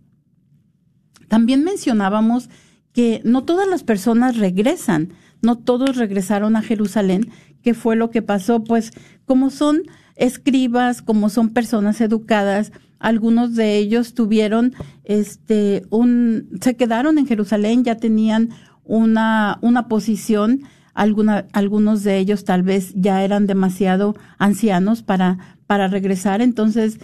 También 1.28 1.64
mencionábamos 1.64 2.50
que 2.92 3.20
no 3.24 3.44
todas 3.44 3.68
las 3.68 3.84
personas 3.84 4.36
regresan, 4.36 5.14
no 5.40 5.56
todos 5.58 5.96
regresaron 5.96 6.56
a 6.56 6.62
Jerusalén, 6.62 7.30
qué 7.62 7.74
fue 7.74 7.96
lo 7.96 8.10
que 8.10 8.22
pasó, 8.22 8.64
pues 8.64 8.92
como 9.24 9.50
son 9.50 9.82
escribas, 10.16 11.02
como 11.02 11.30
son 11.30 11.50
personas 11.50 12.00
educadas, 12.00 12.72
algunos 12.98 13.54
de 13.54 13.78
ellos 13.78 14.14
tuvieron 14.14 14.74
este 15.04 15.82
un 15.90 16.50
se 16.60 16.76
quedaron 16.76 17.18
en 17.18 17.26
Jerusalén, 17.26 17.82
ya 17.82 17.96
tenían 17.96 18.50
una 18.84 19.58
una 19.62 19.88
posición, 19.88 20.62
alguna, 20.94 21.46
algunos 21.52 22.02
de 22.04 22.18
ellos 22.18 22.44
tal 22.44 22.62
vez 22.62 22.92
ya 22.94 23.24
eran 23.24 23.46
demasiado 23.46 24.14
ancianos 24.38 25.02
para 25.02 25.38
para 25.66 25.88
regresar, 25.88 26.42
entonces 26.42 26.98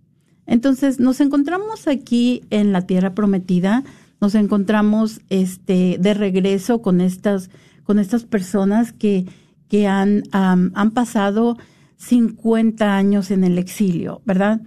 Entonces, 0.47 0.99
nos 0.99 1.21
encontramos 1.21 1.87
aquí 1.87 2.41
en 2.49 2.73
la 2.73 2.87
tierra 2.87 3.15
prometida, 3.15 3.85
nos 4.21 4.35
encontramos 4.35 5.21
este 5.29 5.97
de 5.99 6.15
regreso 6.15 6.83
con 6.83 7.01
estas 7.01 7.51
con 7.85 7.99
estas 7.99 8.25
personas 8.25 8.93
que 8.93 9.27
que 9.69 9.87
han 9.87 10.23
am, 10.33 10.73
han 10.75 10.93
pasado 10.93 11.57
50 11.99 12.97
años 12.97 13.31
en 13.31 13.45
el 13.45 13.59
exilio, 13.59 14.23
¿verdad? 14.25 14.61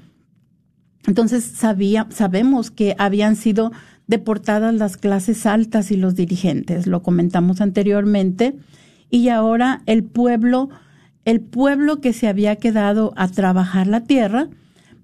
Entonces 1.08 1.44
sabía, 1.44 2.08
sabemos 2.12 2.70
que 2.70 2.96
habían 2.98 3.36
sido 3.36 3.72
deportadas 4.08 4.74
las 4.74 4.98
clases 4.98 5.46
altas 5.46 5.92
y 5.92 5.98
los 5.98 6.16
dirigentes, 6.16 6.86
lo 6.86 7.02
comentamos 7.02 7.62
anteriormente, 7.62 8.56
y 9.10 9.30
ahora 9.30 9.82
el 9.86 10.04
pueblo, 10.04 10.70
el 11.26 11.42
pueblo 11.42 12.02
que 12.02 12.14
se 12.14 12.28
había 12.28 12.58
quedado 12.58 13.14
a 13.16 13.28
trabajar 13.30 13.88
la 13.88 14.02
tierra, 14.02 14.50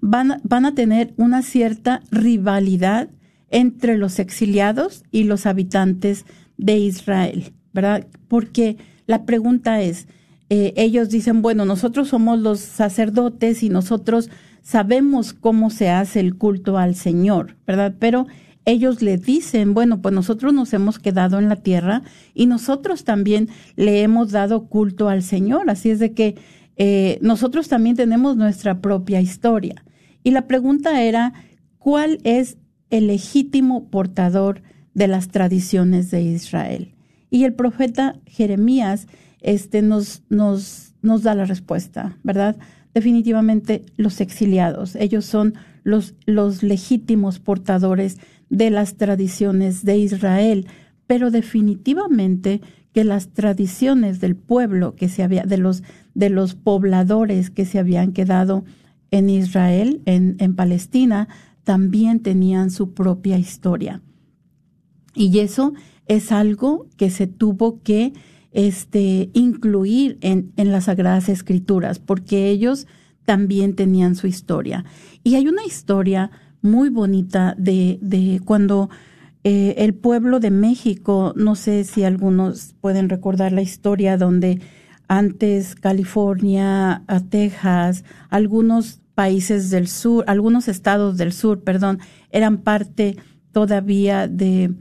van, 0.00 0.40
van 0.44 0.66
a 0.66 0.74
tener 0.74 1.14
una 1.16 1.42
cierta 1.42 2.02
rivalidad 2.10 3.08
entre 3.50 3.96
los 3.96 4.18
exiliados 4.18 5.04
y 5.10 5.24
los 5.24 5.46
habitantes 5.46 6.24
de 6.56 6.78
Israel, 6.78 7.52
¿verdad? 7.72 8.06
Porque 8.28 8.76
la 9.06 9.24
pregunta 9.24 9.80
es, 9.80 10.06
eh, 10.50 10.72
ellos 10.76 11.10
dicen, 11.10 11.42
bueno, 11.42 11.64
nosotros 11.64 12.08
somos 12.08 12.38
los 12.38 12.60
sacerdotes 12.60 13.62
y 13.62 13.68
nosotros 13.68 14.30
sabemos 14.62 15.32
cómo 15.32 15.70
se 15.70 15.90
hace 15.90 16.20
el 16.20 16.36
culto 16.36 16.78
al 16.78 16.94
Señor, 16.94 17.56
¿verdad? 17.66 17.94
Pero 17.98 18.26
ellos 18.64 19.00
le 19.00 19.16
dicen, 19.16 19.72
bueno, 19.72 20.02
pues 20.02 20.14
nosotros 20.14 20.52
nos 20.52 20.74
hemos 20.74 20.98
quedado 20.98 21.38
en 21.38 21.48
la 21.48 21.56
tierra 21.56 22.02
y 22.34 22.46
nosotros 22.46 23.04
también 23.04 23.48
le 23.76 24.02
hemos 24.02 24.30
dado 24.30 24.66
culto 24.66 25.08
al 25.08 25.22
Señor, 25.22 25.70
así 25.70 25.90
es 25.90 25.98
de 25.98 26.12
que 26.12 26.36
eh, 26.76 27.18
nosotros 27.22 27.68
también 27.68 27.96
tenemos 27.96 28.36
nuestra 28.36 28.80
propia 28.80 29.20
historia. 29.20 29.84
Y 30.22 30.32
la 30.32 30.46
pregunta 30.46 31.02
era, 31.02 31.32
¿cuál 31.78 32.18
es 32.24 32.58
el 32.90 33.08
legítimo 33.08 33.88
portador 33.88 34.62
de 34.94 35.08
las 35.08 35.28
tradiciones 35.28 36.10
de 36.10 36.22
Israel? 36.22 36.94
Y 37.30 37.44
el 37.44 37.54
profeta 37.54 38.16
Jeremías 38.26 39.06
este, 39.40 39.82
nos, 39.82 40.22
nos, 40.28 40.94
nos 41.02 41.22
da 41.22 41.34
la 41.34 41.44
respuesta, 41.44 42.16
¿verdad? 42.22 42.56
Definitivamente 42.94 43.84
los 43.96 44.20
exiliados, 44.20 44.96
ellos 44.96 45.24
son 45.24 45.54
los, 45.84 46.14
los 46.26 46.62
legítimos 46.62 47.38
portadores 47.38 48.18
de 48.50 48.70
las 48.70 48.96
tradiciones 48.96 49.84
de 49.84 49.98
Israel, 49.98 50.66
pero 51.06 51.30
definitivamente 51.30 52.60
que 52.92 53.04
las 53.04 53.28
tradiciones 53.28 54.20
del 54.20 54.36
pueblo 54.36 54.94
que 54.96 55.08
se 55.08 55.22
había, 55.22 55.44
de 55.44 55.58
los, 55.58 55.82
de 56.14 56.30
los 56.30 56.54
pobladores 56.54 57.50
que 57.50 57.64
se 57.64 57.78
habían 57.78 58.12
quedado 58.12 58.64
en 59.10 59.30
Israel, 59.30 60.02
en, 60.04 60.36
en 60.38 60.54
Palestina, 60.54 61.28
también 61.68 62.20
tenían 62.20 62.70
su 62.70 62.94
propia 62.94 63.36
historia. 63.36 64.00
Y 65.14 65.38
eso 65.40 65.74
es 66.06 66.32
algo 66.32 66.86
que 66.96 67.10
se 67.10 67.26
tuvo 67.26 67.82
que 67.82 68.14
este, 68.52 69.28
incluir 69.34 70.16
en, 70.22 70.50
en 70.56 70.72
las 70.72 70.84
Sagradas 70.84 71.28
Escrituras, 71.28 71.98
porque 71.98 72.48
ellos 72.48 72.86
también 73.26 73.74
tenían 73.74 74.14
su 74.14 74.26
historia. 74.26 74.86
Y 75.22 75.34
hay 75.34 75.46
una 75.46 75.62
historia 75.66 76.30
muy 76.62 76.88
bonita 76.88 77.54
de, 77.58 77.98
de 78.00 78.40
cuando 78.42 78.88
eh, 79.44 79.74
el 79.76 79.92
pueblo 79.92 80.40
de 80.40 80.50
México, 80.50 81.34
no 81.36 81.54
sé 81.54 81.84
si 81.84 82.02
algunos 82.02 82.74
pueden 82.80 83.10
recordar 83.10 83.52
la 83.52 83.60
historia 83.60 84.16
donde 84.16 84.62
antes 85.06 85.74
California, 85.74 87.02
a 87.06 87.20
Texas, 87.20 88.04
algunos 88.30 89.02
países 89.18 89.70
del 89.70 89.88
sur, 89.88 90.22
algunos 90.28 90.68
estados 90.68 91.16
del 91.16 91.32
sur, 91.32 91.64
perdón, 91.64 91.98
eran 92.30 92.58
parte 92.58 93.16
todavía 93.50 94.28
de, 94.28 94.72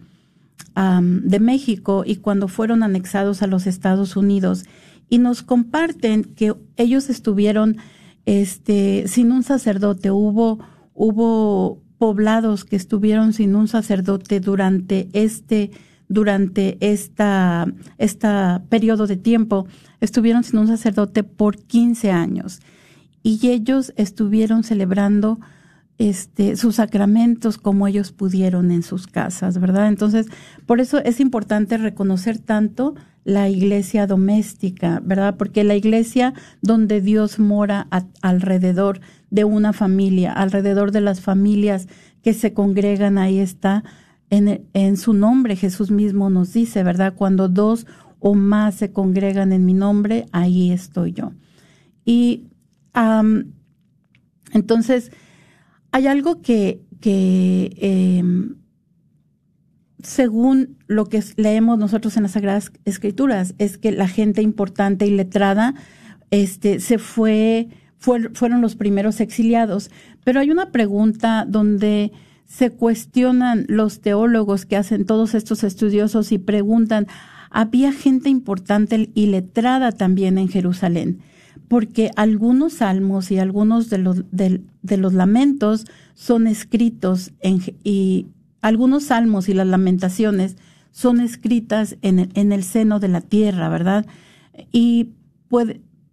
de 0.75 1.39
México 1.39 2.03
y 2.05 2.17
cuando 2.17 2.47
fueron 2.47 2.83
anexados 2.83 3.41
a 3.41 3.47
los 3.47 3.65
Estados 3.65 4.15
Unidos. 4.15 4.65
Y 5.09 5.17
nos 5.17 5.41
comparten 5.41 6.23
que 6.23 6.53
ellos 6.75 7.09
estuvieron 7.09 7.77
este 8.27 9.07
sin 9.07 9.31
un 9.31 9.41
sacerdote, 9.41 10.11
hubo 10.11 10.59
hubo 10.93 11.81
poblados 11.97 12.63
que 12.63 12.75
estuvieron 12.75 13.33
sin 13.33 13.55
un 13.55 13.67
sacerdote 13.67 14.39
durante 14.39 15.09
este 15.13 15.71
durante 16.09 16.77
esta 16.79 17.65
esta 17.97 18.61
periodo 18.69 19.07
de 19.07 19.17
tiempo, 19.17 19.65
estuvieron 19.99 20.43
sin 20.43 20.59
un 20.59 20.67
sacerdote 20.67 21.23
por 21.23 21.57
15 21.57 22.11
años 22.11 22.59
y 23.27 23.49
ellos 23.49 23.91
estuvieron 23.97 24.63
celebrando 24.63 25.37
este, 25.97 26.55
sus 26.55 26.75
sacramentos 26.75 27.57
como 27.57 27.85
ellos 27.85 28.13
pudieron 28.13 28.71
en 28.71 28.83
sus 28.83 29.05
casas, 29.05 29.59
¿verdad? 29.59 29.89
Entonces, 29.89 30.27
por 30.65 30.79
eso 30.79 30.99
es 30.99 31.19
importante 31.19 31.77
reconocer 31.77 32.39
tanto 32.39 32.95
la 33.25 33.49
iglesia 33.49 34.07
doméstica, 34.07 35.01
¿verdad? 35.03 35.35
Porque 35.35 35.65
la 35.65 35.75
iglesia 35.75 36.33
donde 36.61 37.01
Dios 37.01 37.37
mora 37.37 37.89
alrededor 38.21 39.01
de 39.29 39.43
una 39.43 39.73
familia, 39.73 40.31
alrededor 40.31 40.93
de 40.93 41.01
las 41.01 41.19
familias 41.19 41.89
que 42.23 42.33
se 42.33 42.53
congregan, 42.53 43.17
ahí 43.17 43.39
está 43.39 43.83
en, 44.29 44.65
en 44.71 44.95
su 44.95 45.11
nombre, 45.11 45.57
Jesús 45.57 45.91
mismo 45.91 46.29
nos 46.29 46.53
dice, 46.53 46.81
¿verdad? 46.81 47.13
Cuando 47.13 47.49
dos 47.49 47.87
o 48.21 48.35
más 48.35 48.75
se 48.75 48.93
congregan 48.93 49.51
en 49.51 49.65
mi 49.65 49.73
nombre, 49.73 50.27
ahí 50.31 50.71
estoy 50.71 51.11
yo. 51.11 51.33
Y 52.05 52.45
entonces, 54.53 55.11
hay 55.91 56.07
algo 56.07 56.41
que, 56.41 56.81
que 56.99 57.75
em, 57.79 58.55
según 60.01 60.77
lo 60.87 61.05
que 61.05 61.23
leemos 61.37 61.77
nosotros 61.79 62.17
en 62.17 62.23
las 62.23 62.33
Sagradas 62.33 62.71
Escrituras, 62.85 63.55
es 63.57 63.77
que 63.77 63.91
la 63.91 64.07
gente 64.07 64.41
importante 64.41 65.05
y 65.05 65.11
letrada 65.11 65.73
este, 66.31 66.79
se 66.79 66.97
fue, 66.97 67.69
fue- 67.97 68.29
fueron 68.33 68.61
los 68.61 68.75
primeros 68.75 69.19
exiliados. 69.21 69.89
Pero 70.23 70.39
hay 70.39 70.51
una 70.51 70.71
pregunta 70.71 71.45
donde 71.47 72.11
se 72.45 72.69
cuestionan 72.69 73.65
los 73.67 74.01
teólogos 74.01 74.65
que 74.65 74.77
hacen 74.77 75.05
todos 75.05 75.35
estos 75.35 75.63
estudiosos 75.63 76.31
y 76.31 76.37
preguntan, 76.37 77.07
había 77.49 77.91
gente 77.91 78.29
importante 78.29 79.09
y 79.13 79.25
letrada 79.27 79.91
también 79.91 80.37
en 80.37 80.47
Jerusalén, 80.47 81.19
porque 81.67 82.11
algunos 82.15 82.73
salmos 82.73 83.31
y 83.31 83.39
algunos 83.39 83.89
de 83.89 83.97
los, 83.97 84.23
de, 84.31 84.97
los 84.97 85.13
lamentos 85.13 85.85
son 86.13 86.47
escritos 86.47 87.31
en, 87.41 87.61
y 87.83 88.27
algunos 88.61 89.05
salmos 89.05 89.49
y 89.49 89.53
las 89.53 89.67
lamentaciones 89.67 90.55
son 90.91 91.19
escritas 91.19 91.97
en 92.01 92.19
el, 92.19 92.29
en 92.35 92.51
el 92.51 92.63
seno 92.63 92.99
de 92.99 93.09
la 93.09 93.21
tierra, 93.21 93.69
¿verdad? 93.69 94.05
Y 94.71 95.09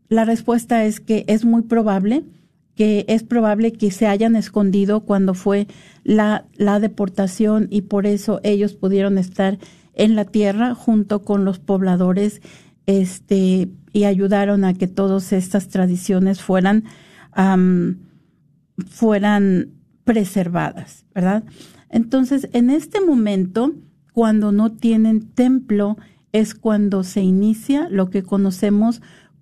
la 0.09 0.25
respuesta 0.25 0.85
es 0.85 1.01
que 1.01 1.25
es 1.29 1.45
muy 1.45 1.62
probable 1.62 2.25
que 2.75 3.05
es 3.09 3.23
probable 3.23 3.73
que 3.73 3.90
se 3.90 4.07
hayan 4.07 4.37
escondido 4.37 5.01
cuando 5.01 5.35
fue 5.35 5.67
la, 6.03 6.45
la 6.57 6.81
deportación 6.81 7.69
y 7.71 7.83
por 7.83 8.07
eso 8.07 8.40
ellos 8.43 8.75
pudieron 8.75 9.17
estar 9.19 9.59
en 9.95 10.17
la 10.17 10.25
tierra 10.25 10.75
junto 10.75 11.23
con 11.23 11.45
los 11.45 11.59
pobladores 11.59 12.43
este 12.87 13.68
y 13.92 14.05
ayudaron 14.05 14.64
a 14.64 14.75
que 14.75 14.88
todas 14.88 15.33
estas 15.33 15.68
tradiciones 15.68 16.42
fueran 16.42 16.85
fueran 18.88 19.68
preservadas, 20.05 21.05
¿verdad? 21.14 21.44
Entonces, 21.90 22.49
en 22.53 22.70
este 22.70 23.01
momento, 23.01 23.73
cuando 24.12 24.53
no 24.53 24.73
tienen 24.73 25.29
templo, 25.29 25.97
es 26.33 26.55
cuando 26.55 27.05
se 27.05 27.23
inicia 27.23 27.88
lo 27.88 28.11
que 28.11 28.23
conocemos 28.23 29.01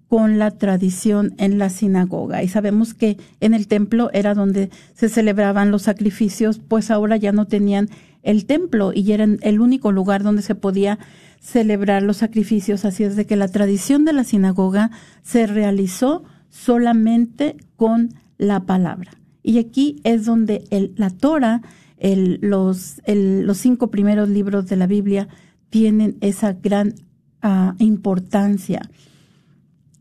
con 0.09 0.39
la 0.39 0.51
tradición 0.51 1.35
en 1.39 1.57
la 1.57 1.71
sinagoga. 1.71 2.43
Y 2.43 2.49
sabemos 2.49 2.93
que 2.93 3.17
en 3.41 3.55
el 3.55 3.67
templo 3.67 4.11
era 4.13 4.35
donde 4.35 4.69
se 4.93 5.09
celebraban 5.09 5.71
los 5.71 5.83
sacrificios, 5.83 6.59
pues 6.59 6.91
ahora 6.91 7.17
ya 7.17 7.33
no 7.33 7.47
tenían 7.47 7.89
el 8.23 8.45
templo 8.45 8.93
y 8.95 9.13
eran 9.13 9.39
el 9.41 9.61
único 9.61 9.91
lugar 9.91 10.23
donde 10.23 10.43
se 10.43 10.55
podía 10.55 10.99
celebrar 11.43 12.03
los 12.03 12.19
sacrificios. 12.19 12.85
Así 12.85 13.05
es 13.05 13.17
de 13.17 13.27
que 13.27 13.37
la 13.37 13.49
tradición 13.49 14.05
de 14.05 14.13
la 14.13 14.25
sinagoga 14.25 14.91
se 15.23 15.47
realizó 15.47 16.23
solamente 16.49 17.57
con 17.77 18.15
la 18.39 18.61
palabra. 18.65 19.11
Y 19.43 19.59
aquí 19.59 20.01
es 20.05 20.25
donde 20.25 20.65
la 20.97 21.11
Torah, 21.11 21.63
los, 22.01 23.03
los 23.07 23.59
cinco 23.59 23.91
primeros 23.91 24.29
libros 24.29 24.67
de 24.69 24.77
la 24.77 24.87
Biblia, 24.87 25.29
tienen 25.69 26.17
esa 26.21 26.53
gran 26.53 26.95
ah, 27.43 27.75
importancia. 27.79 28.83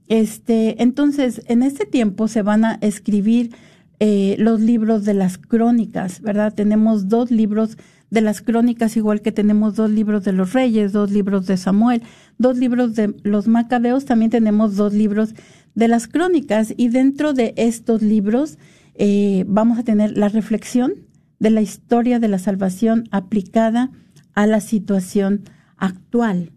Este, 0.07 0.81
entonces, 0.83 1.41
en 1.47 1.63
este 1.63 1.85
tiempo 1.85 2.27
se 2.27 2.43
van 2.43 2.65
a 2.65 2.77
escribir 2.81 3.55
eh, 3.99 4.35
los 4.37 4.59
libros 4.59 5.05
de 5.05 5.13
las 5.13 5.37
crónicas, 5.37 6.21
¿verdad? 6.21 6.53
Tenemos 6.53 7.07
dos 7.07 7.31
libros 7.31 7.77
de 8.11 8.21
las 8.21 8.41
crónicas, 8.41 8.97
igual 8.97 9.21
que 9.21 9.31
tenemos 9.31 9.75
dos 9.75 9.89
libros 9.89 10.23
de 10.23 10.33
los 10.33 10.53
reyes, 10.53 10.91
dos 10.91 11.09
libros 11.11 11.47
de 11.47 11.57
Samuel, 11.57 12.03
dos 12.37 12.57
libros 12.57 12.93
de 12.93 13.15
los 13.23 13.47
macabeos, 13.47 14.05
también 14.05 14.29
tenemos 14.29 14.75
dos 14.75 14.93
libros 14.93 15.33
de 15.73 15.87
las 15.87 16.07
crónicas 16.07 16.73
y 16.75 16.89
dentro 16.89 17.33
de 17.33 17.53
estos 17.55 18.01
libros 18.01 18.59
eh, 18.95 19.45
vamos 19.47 19.79
a 19.79 19.83
tener 19.83 20.17
la 20.17 20.27
reflexión 20.27 20.93
de 21.39 21.49
la 21.49 21.61
historia 21.61 22.19
de 22.19 22.27
la 22.27 22.37
salvación 22.37 23.05
aplicada 23.11 23.91
a 24.33 24.45
la 24.45 24.59
situación 24.59 25.43
actual. 25.77 26.51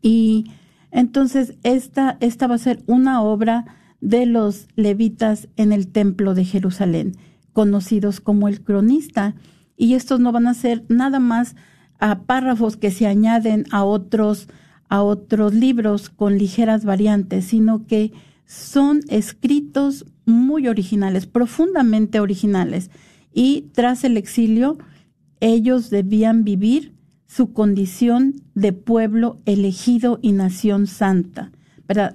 Y 0.00 0.46
entonces, 0.92 1.54
esta, 1.64 2.16
esta 2.20 2.46
va 2.46 2.54
a 2.54 2.58
ser 2.58 2.84
una 2.86 3.20
obra 3.20 3.64
de 4.00 4.26
los 4.26 4.68
levitas 4.76 5.48
en 5.56 5.72
el 5.72 5.88
templo 5.88 6.34
de 6.34 6.44
Jerusalén, 6.44 7.16
conocidos 7.52 8.20
como 8.20 8.46
el 8.46 8.62
cronista. 8.62 9.34
Y 9.76 9.94
estos 9.94 10.20
no 10.20 10.32
van 10.32 10.46
a 10.46 10.54
ser 10.54 10.84
nada 10.88 11.20
más 11.20 11.56
a 11.98 12.20
párrafos 12.20 12.76
que 12.76 12.90
se 12.90 13.06
añaden 13.06 13.64
a 13.70 13.84
otros, 13.84 14.48
a 14.88 15.02
otros 15.02 15.54
libros 15.54 16.10
con 16.10 16.38
ligeras 16.38 16.84
variantes, 16.84 17.46
sino 17.46 17.86
que 17.86 18.12
son 18.46 19.00
escritos 19.08 20.04
muy 20.26 20.68
originales, 20.68 21.26
profundamente 21.26 22.20
originales. 22.20 22.90
Y 23.32 23.70
tras 23.72 24.04
el 24.04 24.16
exilio, 24.16 24.78
ellos 25.40 25.90
debían 25.90 26.44
vivir 26.44 26.94
su 27.26 27.52
condición 27.52 28.34
de 28.54 28.72
pueblo 28.72 29.40
elegido 29.44 30.18
y 30.22 30.32
nación 30.32 30.86
santa. 30.86 31.50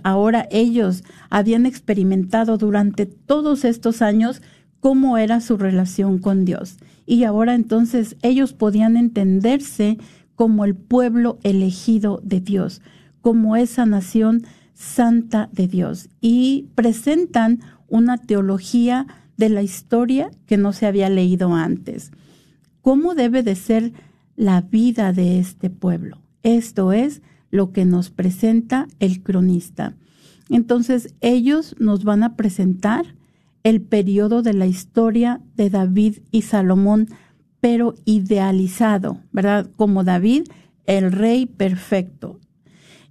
Ahora 0.04 0.48
ellos 0.50 1.04
habían 1.30 1.66
experimentado 1.66 2.58
durante 2.58 3.06
todos 3.06 3.66
estos 3.66 4.02
años 4.02 4.42
cómo 4.80 5.18
era 5.18 5.42
su 5.42 5.58
relación 5.58 6.20
con 6.20 6.46
Dios. 6.46 6.78
Y 7.06 7.24
ahora 7.24 7.56
entonces 7.56 8.16
ellos 8.22 8.54
podían 8.54 8.98
entenderse 8.98 9.98
como 10.36 10.66
el 10.66 10.76
pueblo 10.76 11.40
elegido 11.44 12.22
de 12.24 12.40
Dios, 12.40 12.82
como 13.22 13.56
esa 13.56 13.86
nación 13.86 14.44
santa 14.74 15.50
de 15.52 15.68
Dios. 15.68 16.10
Y 16.22 16.68
presentan 16.76 17.60
una 17.88 18.18
teología 18.18 19.08
de 19.38 19.50
la 19.50 19.64
historia 19.64 20.32
que 20.46 20.58
no 20.58 20.74
se 20.74 20.86
había 20.86 21.10
leído 21.10 21.54
antes. 21.54 22.12
¿Cómo 22.82 23.16
debe 23.16 23.44
de 23.44 23.56
ser 23.56 23.94
la 24.40 24.62
vida 24.62 25.12
de 25.12 25.38
este 25.38 25.70
pueblo. 25.70 26.22
Esto 26.44 26.94
es 26.94 27.22
lo 27.52 27.74
que 27.74 27.84
nos 27.84 28.10
presenta 28.10 28.88
el 29.00 29.22
cronista. 29.22 29.96
Entonces 30.48 31.14
ellos 31.20 31.76
nos 31.78 32.06
van 32.06 32.24
a 32.24 32.38
presentar 32.38 33.16
el 33.64 33.82
periodo 33.82 34.42
de 34.42 34.54
la 34.54 34.68
historia 34.68 35.42
de 35.56 35.70
David 35.70 36.20
y 36.32 36.44
Salomón, 36.44 37.08
pero 37.60 37.96
idealizado, 38.06 39.20
¿verdad? 39.32 39.70
Como 39.76 40.04
David, 40.04 40.44
el 40.86 41.12
rey 41.12 41.46
perfecto. 41.46 42.40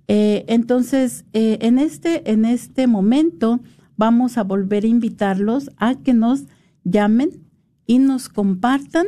Eh, 0.07 0.45
entonces, 0.49 1.25
eh, 1.33 1.59
en, 1.61 1.79
este, 1.79 2.31
en 2.31 2.45
este 2.45 2.87
momento 2.87 3.61
vamos 3.97 4.39
a 4.39 4.45
volver 4.45 4.85
a 4.85 4.89
invitarlos 4.89 5.71
a 5.77 5.97
que 5.97 6.15
nos 6.15 6.45
llamen 6.85 7.45
y 7.87 7.99
nos 7.99 8.29
compartan 8.29 9.07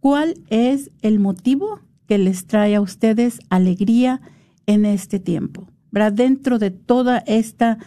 ¿Cuál 0.00 0.34
es 0.48 0.90
el 1.02 1.18
motivo 1.18 1.80
que 2.06 2.18
les 2.18 2.46
trae 2.46 2.76
a 2.76 2.80
ustedes 2.80 3.40
alegría 3.50 4.20
en 4.66 4.84
este 4.84 5.18
tiempo? 5.18 5.68
¿Verdad? 5.90 6.12
Dentro 6.12 6.58
de 6.58 6.70
toda 6.70 7.18
esta 7.18 7.78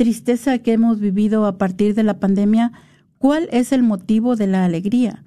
tristeza 0.00 0.56
que 0.60 0.72
hemos 0.72 0.98
vivido 0.98 1.44
a 1.44 1.58
partir 1.58 1.94
de 1.94 2.02
la 2.02 2.18
pandemia, 2.18 2.72
¿cuál 3.18 3.50
es 3.52 3.70
el 3.70 3.82
motivo 3.82 4.34
de 4.34 4.46
la 4.46 4.64
alegría? 4.64 5.24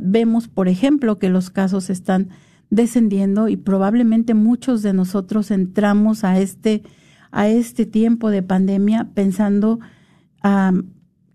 Vemos, 0.00 0.48
por 0.48 0.66
ejemplo, 0.66 1.20
que 1.20 1.28
los 1.28 1.50
casos 1.50 1.88
están 1.88 2.30
descendiendo 2.68 3.48
y 3.48 3.56
probablemente 3.56 4.34
muchos 4.34 4.82
de 4.82 4.92
nosotros 4.92 5.52
entramos 5.52 6.24
a 6.24 6.40
este, 6.40 6.82
a 7.30 7.46
este 7.46 7.86
tiempo 7.86 8.30
de 8.30 8.42
pandemia 8.42 9.08
pensando 9.14 9.78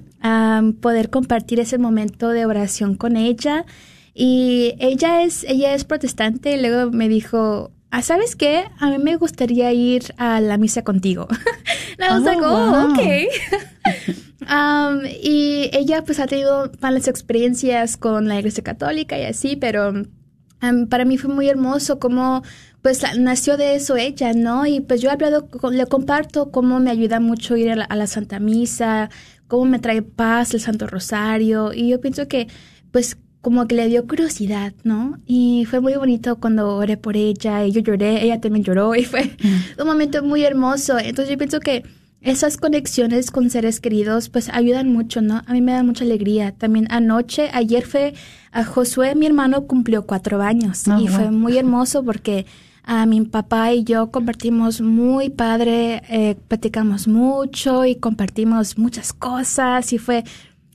poder 0.82 1.08
compartir 1.08 1.58
ese 1.60 1.78
momento 1.78 2.28
de 2.28 2.44
oración 2.44 2.94
con 2.94 3.16
ella. 3.16 3.64
Y 4.12 4.74
ella 4.78 5.22
es, 5.22 5.44
ella 5.44 5.72
es 5.74 5.84
protestante 5.84 6.52
y 6.52 6.60
luego 6.60 6.90
me 6.90 7.08
dijo, 7.08 7.70
"Ah, 7.90 8.02
¿sabes 8.02 8.36
qué? 8.36 8.64
A 8.78 8.90
mí 8.90 8.98
me 8.98 9.16
gustaría 9.16 9.72
ir 9.72 10.02
a 10.18 10.40
la 10.40 10.58
misa 10.58 10.82
contigo. 10.82 11.28
Was 11.98 12.20
Oh, 12.20 12.24
like, 12.24 12.42
oh, 12.44 12.70
wow. 12.70 12.92
okay. 12.92 13.28
Um, 14.42 15.04
y 15.22 15.70
ella 15.72 16.02
pues 16.04 16.18
ha 16.18 16.26
tenido 16.26 16.72
malas 16.80 17.06
experiencias 17.08 17.96
con 17.96 18.26
la 18.26 18.38
iglesia 18.38 18.64
católica 18.64 19.18
y 19.18 19.24
así, 19.24 19.54
pero 19.54 19.92
um, 20.62 20.86
para 20.86 21.04
mí 21.04 21.18
fue 21.18 21.32
muy 21.32 21.48
hermoso 21.48 21.98
cómo 21.98 22.42
pues 22.82 23.02
nació 23.18 23.56
de 23.56 23.74
eso 23.74 23.96
ella, 23.96 24.32
¿no? 24.32 24.66
Y 24.66 24.80
pues 24.80 25.02
yo 25.02 25.10
he 25.10 25.12
hablado, 25.12 25.48
le 25.70 25.86
comparto 25.86 26.50
cómo 26.50 26.80
me 26.80 26.90
ayuda 26.90 27.20
mucho 27.20 27.56
ir 27.56 27.70
a 27.70 27.76
la, 27.76 27.84
a 27.84 27.96
la 27.96 28.06
Santa 28.06 28.40
Misa, 28.40 29.10
cómo 29.48 29.66
me 29.66 29.78
trae 29.78 30.02
paz 30.02 30.54
el 30.54 30.60
Santo 30.60 30.86
Rosario 30.86 31.72
y 31.74 31.88
yo 31.90 32.00
pienso 32.00 32.26
que 32.26 32.48
pues 32.90 33.18
como 33.42 33.66
que 33.66 33.74
le 33.74 33.88
dio 33.88 34.06
curiosidad, 34.06 34.74
¿no? 34.84 35.18
Y 35.26 35.66
fue 35.68 35.80
muy 35.80 35.94
bonito 35.94 36.36
cuando 36.36 36.76
oré 36.76 36.96
por 36.96 37.16
ella 37.16 37.64
y 37.64 37.72
yo 37.72 37.80
lloré, 37.80 38.22
ella 38.22 38.40
también 38.40 38.64
lloró 38.64 38.94
y 38.94 39.04
fue 39.04 39.36
un 39.78 39.86
momento 39.86 40.22
muy 40.22 40.44
hermoso. 40.44 40.98
Entonces 40.98 41.30
yo 41.30 41.38
pienso 41.38 41.60
que 41.60 41.84
esas 42.22 42.56
conexiones 42.56 43.30
con 43.30 43.48
seres 43.50 43.80
queridos 43.80 44.28
pues 44.28 44.48
ayudan 44.50 44.92
mucho, 44.92 45.22
¿no? 45.22 45.42
A 45.46 45.52
mí 45.52 45.60
me 45.60 45.72
da 45.72 45.82
mucha 45.82 46.04
alegría. 46.04 46.52
También 46.52 46.86
anoche, 46.90 47.50
ayer 47.52 47.86
fue 47.86 48.14
a 48.52 48.64
Josué, 48.64 49.14
mi 49.14 49.26
hermano 49.26 49.66
cumplió 49.66 50.06
cuatro 50.06 50.42
años 50.42 50.86
Ah, 50.88 50.98
y 51.00 51.08
fue 51.08 51.30
muy 51.30 51.56
hermoso 51.58 52.04
porque 52.04 52.46
a 52.82 53.06
mi 53.06 53.20
papá 53.22 53.72
y 53.72 53.84
yo 53.84 54.10
compartimos 54.10 54.80
muy 54.80 55.30
padre, 55.30 56.02
eh, 56.08 56.36
platicamos 56.48 57.08
mucho 57.08 57.84
y 57.84 57.96
compartimos 57.96 58.78
muchas 58.78 59.12
cosas 59.12 59.92
y 59.92 59.98
fue 59.98 60.24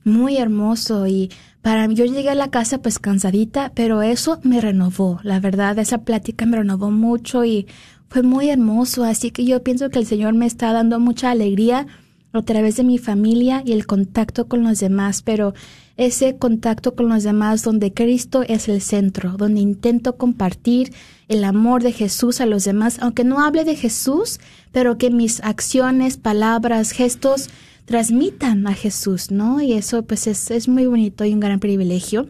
muy 0.04 0.36
hermoso 0.38 1.06
y 1.06 1.30
para 1.62 1.88
mí 1.88 1.96
yo 1.96 2.04
llegué 2.04 2.30
a 2.30 2.36
la 2.36 2.50
casa 2.50 2.78
pues 2.78 3.00
cansadita, 3.00 3.72
pero 3.74 4.00
eso 4.02 4.38
me 4.44 4.60
renovó, 4.60 5.18
la 5.24 5.40
verdad, 5.40 5.78
esa 5.78 6.04
plática 6.04 6.46
me 6.46 6.58
renovó 6.58 6.92
mucho 6.92 7.44
y 7.44 7.66
fue 8.08 8.22
muy 8.22 8.50
hermoso, 8.50 9.04
así 9.04 9.30
que 9.30 9.44
yo 9.44 9.62
pienso 9.62 9.90
que 9.90 9.98
el 9.98 10.06
Señor 10.06 10.34
me 10.34 10.46
está 10.46 10.72
dando 10.72 11.00
mucha 11.00 11.30
alegría 11.30 11.86
a 12.32 12.42
través 12.42 12.76
de 12.76 12.84
mi 12.84 12.98
familia 12.98 13.62
y 13.64 13.72
el 13.72 13.86
contacto 13.86 14.46
con 14.46 14.62
los 14.62 14.80
demás, 14.80 15.22
pero 15.22 15.54
ese 15.96 16.36
contacto 16.36 16.94
con 16.94 17.08
los 17.08 17.22
demás 17.22 17.62
donde 17.62 17.92
Cristo 17.92 18.42
es 18.46 18.68
el 18.68 18.82
centro, 18.82 19.32
donde 19.36 19.60
intento 19.60 20.16
compartir 20.16 20.92
el 21.28 21.44
amor 21.44 21.82
de 21.82 21.92
Jesús 21.92 22.40
a 22.40 22.46
los 22.46 22.64
demás, 22.64 22.98
aunque 23.00 23.24
no 23.24 23.40
hable 23.40 23.64
de 23.64 23.76
Jesús, 23.76 24.38
pero 24.72 24.98
que 24.98 25.10
mis 25.10 25.40
acciones, 25.42 26.18
palabras, 26.18 26.90
gestos 26.90 27.48
transmitan 27.86 28.66
a 28.66 28.74
Jesús, 28.74 29.30
¿no? 29.30 29.60
Y 29.60 29.72
eso 29.72 30.04
pues 30.04 30.26
es, 30.26 30.50
es 30.50 30.68
muy 30.68 30.86
bonito 30.86 31.24
y 31.24 31.32
un 31.32 31.40
gran 31.40 31.60
privilegio. 31.60 32.28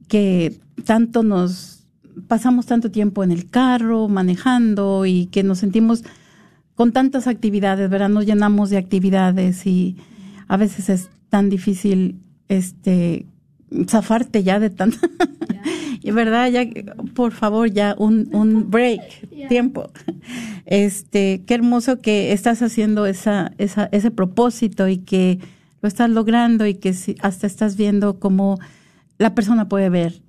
que 0.07 0.59
tanto 0.83 1.21
nos 1.21 1.85
pasamos 2.27 2.65
tanto 2.65 2.89
tiempo 2.89 3.23
en 3.23 3.31
el 3.31 3.49
carro, 3.49 4.07
manejando 4.07 5.05
y 5.05 5.27
que 5.27 5.43
nos 5.43 5.59
sentimos 5.59 6.03
con 6.73 6.91
tantas 6.91 7.27
actividades, 7.27 7.89
¿verdad? 7.89 8.09
Nos 8.09 8.25
llenamos 8.25 8.71
de 8.71 8.77
actividades 8.77 9.67
y 9.67 9.97
a 10.47 10.57
veces 10.57 10.89
es 10.89 11.09
tan 11.29 11.49
difícil 11.49 12.19
este 12.47 13.27
zafarte 13.87 14.43
ya 14.43 14.59
de 14.59 14.69
tanto. 14.69 14.97
y 16.01 16.11
verdad, 16.11 16.49
ya 16.49 16.63
por 17.13 17.31
favor, 17.33 17.69
ya 17.71 17.95
un, 17.97 18.29
un 18.33 18.69
break, 18.69 19.29
tiempo. 19.47 19.91
Este, 20.65 21.43
qué 21.45 21.53
hermoso 21.55 21.99
que 22.01 22.31
estás 22.31 22.61
haciendo 22.61 23.05
esa, 23.05 23.51
esa, 23.57 23.89
ese 23.91 24.11
propósito 24.11 24.87
y 24.87 24.97
que 24.99 25.39
lo 25.81 25.87
estás 25.87 26.09
logrando 26.09 26.65
y 26.67 26.75
que 26.75 26.93
si- 26.93 27.15
hasta 27.21 27.47
estás 27.47 27.75
viendo 27.77 28.19
cómo 28.19 28.59
la 29.17 29.33
persona 29.35 29.67
puede 29.69 29.89
ver 29.89 30.21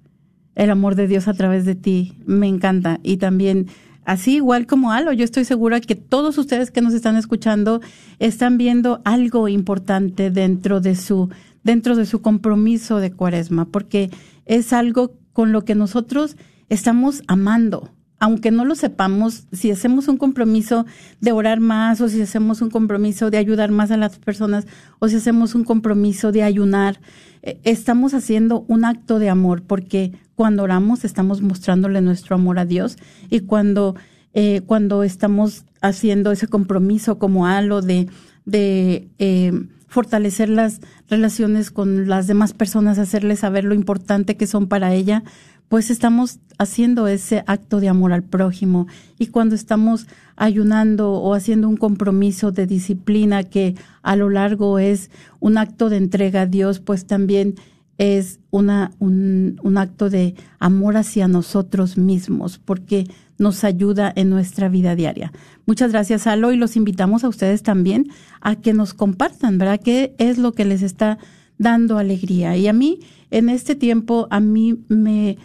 el 0.55 0.71
amor 0.71 0.95
de 0.95 1.07
Dios 1.09 1.29
a 1.29 1.35
través 1.35 1.65
de 1.65 1.75
ti. 1.75 2.15
Me 2.27 2.47
encanta. 2.47 3.01
Y 3.03 3.17
también, 3.19 3.67
así 4.05 4.37
igual 4.37 4.67
como 4.67 4.93
Alo, 4.93 5.13
yo 5.13 5.25
estoy 5.25 5.45
segura 5.45 5.81
que 5.81 5.95
todos 5.95 6.39
ustedes 6.39 6.71
que 6.71 6.81
nos 6.81 6.95
están 6.95 7.17
escuchando 7.17 7.81
están 8.19 8.59
viendo 8.59 9.01
algo 9.05 9.49
importante 9.49 10.31
dentro 10.31 10.81
de 10.81 10.95
su, 10.97 11.31
dentro 11.63 11.97
de 11.97 12.07
su 12.07 12.23
compromiso 12.23 12.99
de 12.99 13.13
cuaresma, 13.13 13.67
porque 13.67 14.11
es 14.47 14.73
algo 14.73 15.13
con 15.33 15.53
lo 15.53 15.65
que 15.65 15.75
nosotros 15.75 16.37
estamos 16.69 17.23
amando. 17.27 17.91
Aunque 18.23 18.51
no 18.51 18.67
lo 18.67 18.75
sepamos, 18.75 19.47
si 19.51 19.71
hacemos 19.71 20.07
un 20.07 20.19
compromiso 20.19 20.85
de 21.21 21.33
orar 21.33 21.61
más 21.61 22.03
o 22.03 22.09
si 22.09 22.21
hacemos 22.21 22.61
un 22.61 22.69
compromiso 22.69 23.31
de 23.31 23.39
ayudar 23.39 23.71
más 23.71 23.91
a 23.91 23.97
las 23.97 24.19
personas 24.19 24.67
o 24.99 25.09
si 25.09 25.17
hacemos 25.17 25.55
un 25.55 25.65
compromiso 25.65 26.31
de 26.31 26.43
ayunar, 26.43 27.01
eh, 27.43 27.59
estamos 27.65 28.13
haciendo 28.13 28.67
un 28.69 28.85
acto 28.85 29.19
de 29.19 29.31
amor 29.31 29.63
porque 29.63 30.13
cuando 30.35 30.63
oramos 30.63 31.05
estamos 31.05 31.41
mostrándole 31.41 32.03
nuestro 32.03 32.35
amor 32.35 32.59
a 32.59 32.67
Dios 32.67 32.99
y 33.31 33.41
cuando, 33.41 33.97
eh, 34.35 34.61
cuando 34.67 35.03
estamos 35.03 35.65
haciendo 35.81 36.31
ese 36.31 36.47
compromiso 36.47 37.19
como 37.19 37.47
halo 37.47 37.81
de, 37.81 38.09
de 38.45 39.09
eh, 39.19 39.53
fortalecer 39.91 40.49
las 40.49 40.81
relaciones 41.09 41.73
con 41.73 42.09
las 42.09 42.29
demás 42.29 42.55
personas, 42.55 42.99
hacerles 42.99 43.41
saber 43.41 43.65
lo 43.65 43.75
importante 43.75 44.37
que 44.37 44.47
son 44.47 44.69
para 44.69 44.95
ella, 44.95 45.25
pues 45.69 45.91
estamos 45.91 46.39
haciendo 46.59 47.09
ese 47.09 47.43
acto 47.47 47.81
de 47.81 47.89
amor 47.89 48.13
al 48.13 48.23
prójimo. 48.23 48.87
Y 49.19 49.27
cuando 49.27 49.57
estamos 49.57 50.07
ayunando 50.37 51.13
o 51.13 51.35
haciendo 51.35 51.69
un 51.69 51.77
compromiso 51.77 52.53
de 52.53 52.67
disciplina 52.67 53.43
que 53.43 53.75
a 54.03 54.15
lo 54.15 54.31
largo 54.31 54.79
es 54.79 55.11
un 55.41 55.59
acto 55.59 55.91
de 55.91 55.97
entrega 55.97 56.43
a 56.43 56.47
Dios, 56.47 56.79
pues 56.79 57.07
también 57.07 57.57
es 57.99 58.39
una, 58.51 58.93
un, 59.01 59.61
un 59.63 59.77
acto 59.77 60.09
de 60.09 60.35
amor 60.61 60.97
hacia 60.97 61.27
nosotros 61.27 61.99
mismos, 61.99 62.59
porque 62.59 63.07
nos 63.41 63.65
ayuda 63.65 64.13
en 64.15 64.29
nuestra 64.29 64.69
vida 64.69 64.95
diaria. 64.95 65.33
Muchas 65.67 65.93
gracias, 65.93 66.27
Alo, 66.27 66.53
y 66.53 66.57
los 66.57 66.77
invitamos 66.77 67.25
a 67.25 67.29
ustedes 67.29 67.63
también 67.63 68.09
a 68.43 68.57
que 68.57 68.75
nos 68.75 68.93
compartan, 68.93 69.57
¿verdad? 69.57 69.81
¿Qué 69.83 70.15
es 70.19 70.37
lo 70.37 70.53
que 70.53 70.67
les 70.67 70.83
está 70.83 71.19
dando 71.57 71.97
alegría? 71.97 72.57
Y 72.59 72.69
a 72.69 72.75
mí, 72.75 73.01
en 73.31 73.49
este 73.49 73.75
tiempo, 73.75 74.29
a 74.31 74.41
mí 74.41 74.85
me 74.89 75.39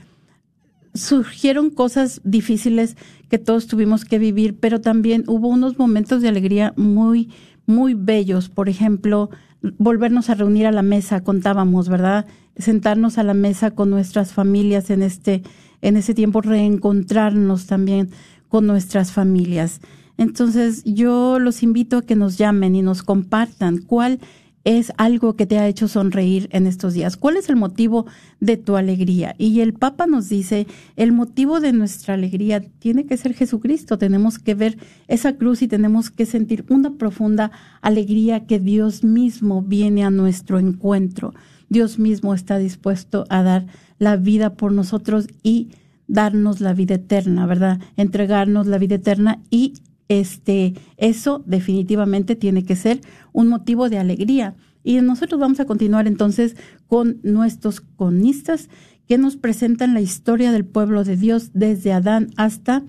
surgieron 0.94 1.70
cosas 1.70 2.20
difíciles 2.26 2.98
que 3.30 3.38
todos 3.38 3.68
tuvimos 3.68 4.04
que 4.04 4.20
vivir, 4.20 4.60
pero 4.60 4.82
también 4.82 5.24
hubo 5.28 5.48
unos 5.48 5.80
momentos 5.80 6.22
de 6.22 6.28
alegría 6.28 6.74
muy, 6.76 7.30
muy 7.66 7.94
bellos. 7.94 8.50
Por 8.50 8.68
ejemplo, 8.68 9.30
volvernos 9.78 10.30
a 10.30 10.36
reunir 10.36 10.68
a 10.68 10.72
la 10.72 10.82
mesa, 10.82 11.24
contábamos, 11.24 11.88
¿verdad? 11.88 12.26
Sentarnos 12.58 13.18
a 13.18 13.24
la 13.24 13.34
mesa 13.34 13.72
con 13.72 13.90
nuestras 13.90 14.34
familias 14.34 14.90
en 14.90 15.02
este, 15.02 15.44
en 15.82 15.98
ese 15.98 16.14
tiempo, 16.14 16.42
reencontrarnos 16.42 17.68
también 17.68 18.10
con 18.50 18.68
nuestras 18.68 19.12
familias. 19.12 19.82
Entonces, 20.18 20.84
yo 20.86 21.40
los 21.40 21.64
invito 21.64 21.98
a 21.98 22.02
que 22.02 22.16
nos 22.16 22.38
llamen 22.38 22.76
y 22.76 22.82
nos 22.82 23.04
compartan 23.04 23.80
cuál 23.80 24.20
es 24.66 24.92
algo 24.98 25.36
que 25.36 25.46
te 25.46 25.60
ha 25.60 25.68
hecho 25.68 25.88
sonreír 25.88 26.50
en 26.52 26.68
estos 26.68 26.94
días? 26.94 27.16
¿Cuál 27.16 27.38
es 27.38 27.50
el 27.50 27.56
motivo 27.56 28.08
de 28.40 28.58
tu 28.58 28.76
alegría? 28.76 29.36
Y 29.38 29.62
el 29.62 29.74
Papa 29.74 30.08
nos 30.08 30.28
dice, 30.28 30.68
el 30.96 31.12
motivo 31.12 31.60
de 31.60 31.72
nuestra 31.72 32.16
alegría 32.16 32.62
tiene 32.80 33.06
que 33.06 33.16
ser 33.16 33.36
Jesucristo. 33.36 34.00
Tenemos 34.00 34.40
que 34.40 34.56
ver 34.56 34.78
esa 35.08 35.38
cruz 35.38 35.62
y 35.62 35.68
tenemos 35.68 36.10
que 36.10 36.26
sentir 36.26 36.66
una 36.68 36.96
profunda 36.96 37.52
alegría 37.82 38.48
que 38.48 38.60
Dios 38.60 39.04
mismo 39.04 39.62
viene 39.62 40.04
a 40.04 40.10
nuestro 40.10 40.58
encuentro. 40.58 41.36
Dios 41.70 42.00
mismo 42.00 42.34
está 42.34 42.58
dispuesto 42.58 43.26
a 43.30 43.44
dar 43.44 43.66
la 44.00 44.18
vida 44.18 44.54
por 44.54 44.72
nosotros 44.72 45.28
y 45.44 45.70
darnos 46.08 46.62
la 46.62 46.74
vida 46.74 46.96
eterna, 46.96 47.46
¿verdad? 47.46 47.80
Entregarnos 47.98 48.68
la 48.68 48.78
vida 48.78 48.96
eterna 48.96 49.42
y 49.50 49.74
este, 50.08 50.76
eso 50.98 51.44
definitivamente 51.46 52.36
tiene 52.36 52.64
que 52.64 52.76
ser 52.76 53.02
un 53.34 53.48
motivo 53.48 53.90
de 53.90 53.98
alegría. 53.98 54.56
Y 54.84 55.02
nosotros 55.02 55.40
vamos 55.40 55.60
a 55.60 55.66
continuar 55.66 56.08
entonces 56.08 56.56
con 56.88 57.20
nuestros 57.24 57.82
conistas 57.82 58.70
que 59.08 59.18
nos 59.18 59.36
presentan 59.36 59.94
la 59.94 60.02
historia 60.02 60.52
del 60.52 60.66
pueblo 60.66 61.04
de 61.04 61.18
Dios 61.18 61.52
desde 61.54 61.92
Adán 61.92 62.30
hasta 62.38 62.84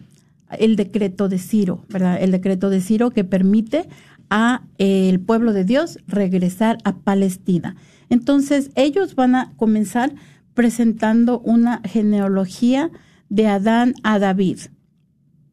el 0.58 0.76
decreto 0.76 1.28
de 1.28 1.38
Ciro, 1.38 1.84
¿verdad? 1.88 2.22
El 2.22 2.30
decreto 2.30 2.70
de 2.70 2.80
Ciro 2.80 3.10
que 3.10 3.24
permite 3.24 3.88
a 4.30 4.62
el 4.78 5.20
pueblo 5.20 5.52
de 5.52 5.64
Dios 5.64 5.98
regresar 6.06 6.78
a 6.84 6.96
Palestina. 6.96 7.76
Entonces, 8.08 8.70
ellos 8.74 9.14
van 9.14 9.34
a 9.34 9.52
comenzar 9.56 10.14
presentando 10.54 11.40
una 11.40 11.80
genealogía 11.84 12.90
de 13.28 13.46
Adán 13.46 13.94
a 14.02 14.18
David. 14.18 14.58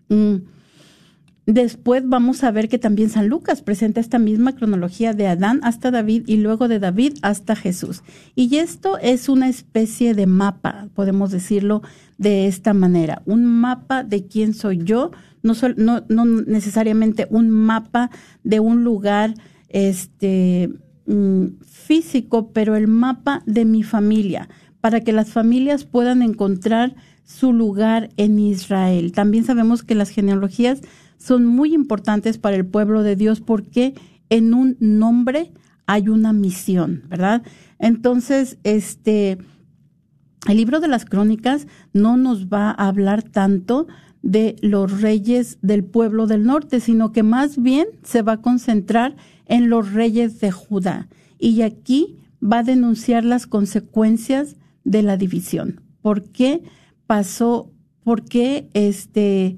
Mm. 0.10 0.36
Después 1.46 2.04
vamos 2.08 2.42
a 2.46 2.52
ver 2.52 2.70
que 2.70 2.78
también 2.78 3.10
San 3.10 3.28
Lucas 3.28 3.62
presenta 3.62 4.00
esta 4.00 4.18
misma 4.18 4.56
cronología 4.56 5.14
de 5.14 5.28
Adán 5.28 5.60
hasta 5.64 5.92
David 5.92 6.24
y 6.26 6.38
luego 6.38 6.70
de 6.70 6.80
David 6.80 7.16
hasta 7.22 7.58
Jesús. 7.58 8.02
Y 8.34 8.56
esto 8.56 8.98
es 9.00 9.28
una 9.28 9.50
especie 9.50 10.14
de 10.14 10.26
mapa, 10.26 10.88
podemos 10.94 11.32
decirlo 11.32 11.82
de 12.18 12.48
esta 12.48 12.74
manera, 12.74 13.24
un 13.26 13.46
mapa 13.46 14.06
de 14.06 14.26
quién 14.26 14.54
soy 14.54 14.78
yo, 14.86 15.12
no, 15.44 15.54
no, 15.76 16.04
no 16.08 16.26
necesariamente 16.26 17.28
un 17.30 17.50
mapa 17.50 18.10
de 18.44 18.60
un 18.60 18.84
lugar 18.84 19.36
este, 19.70 20.70
mm, 21.06 21.46
físico, 21.66 22.52
pero 22.54 22.76
el 22.76 22.88
mapa 22.88 23.44
de 23.46 23.66
mi 23.66 23.84
familia, 23.84 24.50
para 24.82 25.02
que 25.02 25.12
las 25.12 25.32
familias 25.32 25.84
puedan 25.84 26.22
encontrar 26.22 26.96
su 27.26 27.54
lugar 27.54 28.10
en 28.18 28.40
Israel. 28.40 29.12
También 29.12 29.44
sabemos 29.44 29.84
que 29.84 29.96
las 29.96 30.10
genealogías 30.10 30.82
son 31.18 31.46
muy 31.46 31.74
importantes 31.74 32.38
para 32.38 32.56
el 32.56 32.66
pueblo 32.66 33.04
de 33.04 33.16
Dios 33.16 33.42
porque 33.42 33.94
en 34.30 34.54
un 34.54 34.78
nombre 34.80 35.52
hay 35.86 36.10
una 36.10 36.34
misión, 36.34 37.04
¿verdad? 37.08 37.44
Entonces, 37.80 38.58
este, 38.64 39.38
el 40.48 40.58
libro 40.58 40.80
de 40.80 40.88
las 40.88 41.06
crónicas 41.06 41.68
no 41.94 42.18
nos 42.18 42.48
va 42.48 42.72
a 42.72 42.88
hablar 42.88 43.24
tanto 43.24 43.88
de 44.24 44.56
los 44.62 45.02
reyes 45.02 45.60
del 45.62 45.84
pueblo 45.84 46.26
del 46.26 46.46
norte, 46.46 46.80
sino 46.80 47.12
que 47.12 47.22
más 47.22 47.62
bien 47.62 47.88
se 48.04 48.24
va 48.24 48.34
a 48.34 48.42
concentrar 48.42 49.16
en 49.46 49.70
los 49.70 49.94
reyes 49.94 50.40
de 50.40 50.52
Judá. 50.52 51.10
Y 51.38 51.62
aquí 51.62 52.18
va 52.42 52.60
a 52.60 52.64
denunciar 52.64 53.26
las 53.26 53.46
consecuencias 53.46 54.56
de 54.86 55.04
la 55.04 55.18
división. 55.18 55.82
¿Por 56.02 56.24
qué 56.24 56.64
pasó? 57.06 57.70
¿Por 58.04 58.24
qué 58.24 58.70
este, 58.74 59.58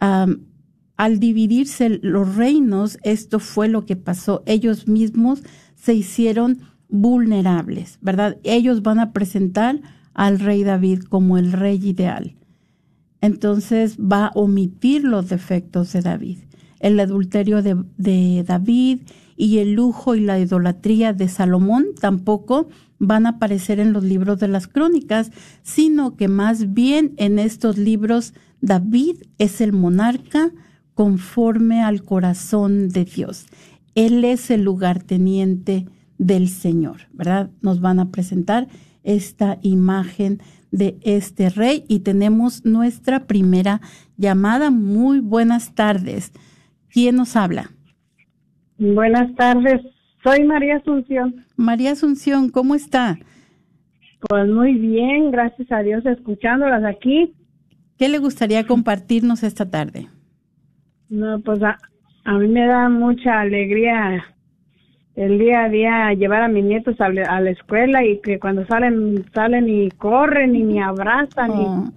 al 0.00 1.18
dividirse 1.18 1.98
los 2.02 2.36
reinos, 2.36 2.98
esto 3.02 3.38
fue 3.38 3.68
lo 3.68 3.86
que 3.86 3.96
pasó. 3.96 4.42
Ellos 4.46 4.86
mismos 4.86 5.42
se 5.74 5.94
hicieron 5.94 6.60
vulnerables, 6.88 7.98
¿verdad? 8.00 8.38
Ellos 8.42 8.82
van 8.82 8.98
a 8.98 9.12
presentar 9.12 9.80
al 10.12 10.40
rey 10.40 10.64
David 10.64 11.04
como 11.04 11.38
el 11.38 11.52
rey 11.52 11.80
ideal. 11.82 12.34
Entonces 13.20 13.96
va 13.98 14.26
a 14.26 14.32
omitir 14.34 15.04
los 15.04 15.28
defectos 15.28 15.92
de 15.92 16.02
David. 16.02 16.38
El 16.80 17.00
adulterio 17.00 17.62
de, 17.62 18.44
David 18.46 19.00
y 19.36 19.58
el 19.58 19.72
lujo 19.72 20.14
y 20.14 20.20
la 20.20 20.38
idolatría 20.38 21.12
de 21.12 21.28
Salomón 21.28 21.86
tampoco 22.00 22.68
van 22.98 23.26
a 23.26 23.30
aparecer 23.30 23.80
en 23.80 23.92
los 23.92 24.04
libros 24.04 24.38
de 24.38 24.48
las 24.48 24.68
crónicas, 24.68 25.30
sino 25.62 26.16
que 26.16 26.28
más 26.28 26.72
bien 26.72 27.14
en 27.16 27.38
estos 27.38 27.78
libros 27.78 28.34
David 28.60 29.16
es 29.38 29.60
el 29.60 29.72
monarca, 29.72 30.52
conforme 30.94 31.80
al 31.80 32.02
corazón 32.02 32.88
de 32.88 33.04
Dios. 33.04 33.46
Él 33.94 34.24
es 34.24 34.50
el 34.50 34.62
lugarteniente 34.62 35.86
del 36.18 36.48
Señor, 36.48 37.02
¿verdad? 37.12 37.50
Nos 37.60 37.80
van 37.80 38.00
a 38.00 38.10
presentar 38.10 38.66
esta 39.04 39.58
imagen 39.62 40.40
de 40.70 40.98
este 41.02 41.50
rey 41.50 41.84
y 41.88 42.00
tenemos 42.00 42.64
nuestra 42.64 43.26
primera 43.26 43.80
llamada. 44.16 44.70
Muy 44.70 45.20
buenas 45.20 45.74
tardes. 45.74 46.32
¿Quién 46.90 47.16
nos 47.16 47.36
habla? 47.36 47.70
Buenas 48.78 49.34
tardes. 49.34 49.82
Soy 50.22 50.44
María 50.44 50.76
Asunción. 50.76 51.44
María 51.56 51.92
Asunción, 51.92 52.50
¿cómo 52.50 52.74
está? 52.74 53.18
Pues 54.28 54.48
muy 54.48 54.74
bien, 54.74 55.30
gracias 55.30 55.70
a 55.70 55.80
Dios, 55.80 56.04
escuchándolas 56.04 56.84
aquí. 56.84 57.34
¿Qué 57.98 58.08
le 58.08 58.18
gustaría 58.18 58.66
compartirnos 58.66 59.42
esta 59.42 59.70
tarde? 59.70 60.08
No, 61.08 61.40
pues 61.40 61.60
a, 61.62 61.78
mí 62.32 62.48
me 62.48 62.66
da 62.66 62.88
mucha 62.88 63.40
alegría 63.40 64.24
el 65.18 65.36
día 65.36 65.64
a 65.64 65.68
día 65.68 66.12
llevar 66.14 66.42
a 66.42 66.48
mis 66.48 66.64
nietos 66.64 66.94
a, 67.00 67.08
la 67.08 67.50
escuela 67.50 68.04
y 68.04 68.20
que 68.20 68.38
cuando 68.38 68.64
salen, 68.66 69.24
salen 69.34 69.68
y 69.68 69.90
corren 69.90 70.54
y 70.54 70.62
me 70.62 70.80
abrazan 70.80 71.50
y, 71.50 71.64
oh. 71.64 71.92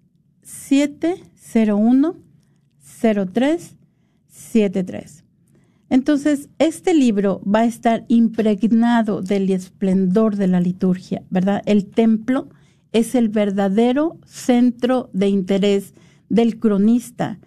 Entonces, 5.89 6.49
este 6.59 6.93
libro 6.93 7.41
va 7.43 7.59
a 7.59 7.65
estar 7.65 8.05
impregnado 8.07 9.21
del 9.21 9.49
esplendor 9.49 10.35
de 10.35 10.47
la 10.47 10.59
liturgia, 10.59 11.23
¿verdad? 11.29 11.61
El 11.65 11.87
templo 11.87 12.49
es 12.91 13.15
el 13.15 13.29
verdadero 13.29 14.17
centro 14.25 15.09
de 15.13 15.29
interés 15.29 15.93
del 16.29 16.59
cronista. 16.59 17.39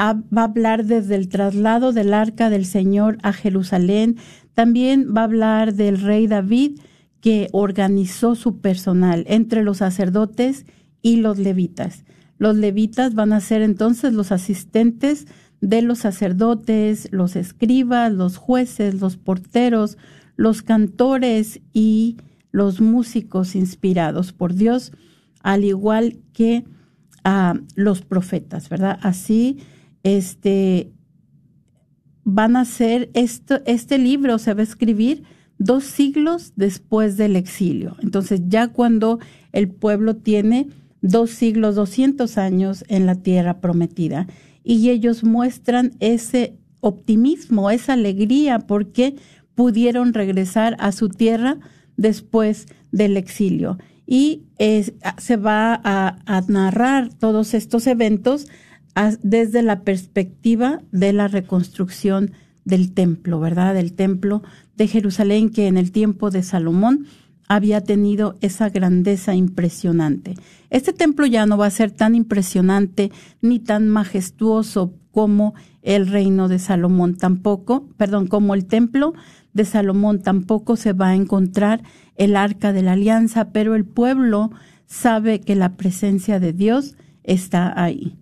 va 0.00 0.42
a 0.42 0.44
hablar 0.44 0.84
desde 0.84 1.16
el 1.16 1.28
traslado 1.28 1.92
del 1.92 2.14
arca 2.14 2.50
del 2.50 2.64
Señor 2.64 3.18
a 3.22 3.32
Jerusalén. 3.32 4.16
También 4.54 5.14
va 5.16 5.22
a 5.22 5.24
hablar 5.24 5.74
del 5.74 6.00
rey 6.00 6.26
David 6.26 6.80
que 7.20 7.48
organizó 7.52 8.34
su 8.34 8.60
personal 8.60 9.24
entre 9.28 9.62
los 9.62 9.78
sacerdotes 9.78 10.66
y 11.02 11.16
los 11.16 11.38
levitas. 11.38 12.04
Los 12.38 12.56
levitas 12.56 13.14
van 13.14 13.32
a 13.32 13.40
ser 13.40 13.62
entonces 13.62 14.12
los 14.12 14.32
asistentes 14.32 15.26
de 15.60 15.82
los 15.82 15.98
sacerdotes, 15.98 17.08
los 17.10 17.36
escribas, 17.36 18.12
los 18.12 18.36
jueces, 18.36 19.00
los 19.00 19.16
porteros, 19.16 19.98
los 20.36 20.62
cantores 20.62 21.60
y 21.72 22.16
los 22.52 22.80
músicos 22.80 23.54
inspirados 23.54 24.32
por 24.32 24.54
Dios, 24.54 24.92
al 25.42 25.64
igual 25.64 26.18
que 26.32 26.64
a 27.24 27.54
los 27.74 28.02
profetas, 28.02 28.68
¿verdad? 28.68 28.98
Así, 29.02 29.58
este, 30.02 30.92
van 32.24 32.56
a 32.56 32.64
ser, 32.64 33.10
esto, 33.14 33.60
este 33.66 33.98
libro 33.98 34.38
se 34.38 34.54
va 34.54 34.60
a 34.60 34.64
escribir 34.64 35.24
dos 35.58 35.84
siglos 35.84 36.52
después 36.56 37.16
del 37.16 37.36
exilio. 37.36 37.96
Entonces, 38.00 38.42
ya 38.46 38.68
cuando 38.68 39.18
el 39.52 39.68
pueblo 39.68 40.16
tiene 40.16 40.68
dos 41.00 41.30
siglos, 41.30 41.74
doscientos 41.76 42.38
años 42.38 42.84
en 42.88 43.06
la 43.06 43.14
tierra 43.16 43.60
prometida, 43.60 44.26
y 44.64 44.90
ellos 44.90 45.24
muestran 45.24 45.92
ese 46.00 46.54
optimismo, 46.80 47.70
esa 47.70 47.94
alegría, 47.94 48.60
porque 48.60 49.16
pudieron 49.54 50.12
regresar 50.14 50.76
a 50.78 50.92
su 50.92 51.08
tierra 51.08 51.58
después 51.96 52.66
del 52.92 53.16
exilio. 53.16 53.78
y 54.10 54.44
es- 54.56 54.94
a- 55.02 55.20
se 55.20 55.36
va 55.36 55.78
a, 55.84 56.40
narrar 56.48 57.12
todos 57.12 57.52
estos 57.52 57.86
eventos 57.86 58.46
a- 58.94 59.12
desde 59.22 59.60
la 59.60 59.82
perspectiva 59.82 60.80
de 60.92 61.12
la 61.12 61.28
reconstrucción 61.28 62.30
del 62.64 62.92
templo, 62.94 63.38
¿verdad? 63.38 63.74
Del 63.74 63.92
templo 63.92 64.42
de 64.78 64.88
Jerusalén 64.88 65.50
que 65.50 65.66
en 65.66 65.76
el 65.76 65.92
tiempo 65.92 66.30
de 66.30 66.42
Salomón 66.42 67.04
había 67.48 67.80
tenido 67.80 68.36
esa 68.40 68.68
grandeza 68.68 69.34
impresionante. 69.34 70.34
Este 70.70 70.92
templo 70.92 71.26
ya 71.26 71.46
no 71.46 71.56
va 71.56 71.66
a 71.66 71.70
ser 71.70 71.90
tan 71.90 72.14
impresionante 72.14 73.10
ni 73.40 73.58
tan 73.58 73.88
majestuoso 73.88 74.92
como 75.10 75.54
el 75.82 76.06
reino 76.06 76.48
de 76.48 76.58
Salomón 76.58 77.16
tampoco, 77.16 77.88
perdón, 77.96 78.26
como 78.26 78.54
el 78.54 78.66
templo 78.66 79.14
de 79.54 79.64
Salomón 79.64 80.20
tampoco 80.20 80.76
se 80.76 80.92
va 80.92 81.08
a 81.08 81.14
encontrar 81.14 81.82
el 82.16 82.36
arca 82.36 82.72
de 82.72 82.82
la 82.82 82.92
alianza, 82.92 83.50
pero 83.50 83.74
el 83.74 83.84
pueblo 83.84 84.50
sabe 84.86 85.40
que 85.40 85.54
la 85.54 85.76
presencia 85.76 86.38
de 86.38 86.52
Dios 86.52 86.96
está 87.24 87.82
ahí. 87.82 88.16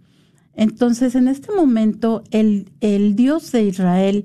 Entonces, 0.54 1.14
en 1.14 1.28
este 1.28 1.52
momento, 1.52 2.22
el, 2.30 2.70
el 2.80 3.14
Dios 3.14 3.52
de 3.52 3.64
Israel 3.64 4.24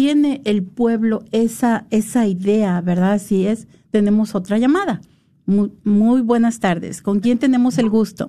tiene 0.00 0.42
el 0.44 0.62
pueblo 0.62 1.22
esa, 1.32 1.86
esa 1.90 2.26
idea, 2.26 2.82
¿verdad? 2.82 3.12
Así 3.12 3.46
es. 3.46 3.66
Tenemos 3.90 4.34
otra 4.34 4.58
llamada. 4.58 5.00
Muy, 5.46 5.72
muy 5.84 6.20
buenas 6.20 6.60
tardes. 6.60 7.00
¿Con 7.00 7.20
quién 7.20 7.38
tenemos 7.38 7.78
el 7.78 7.88
gusto? 7.88 8.26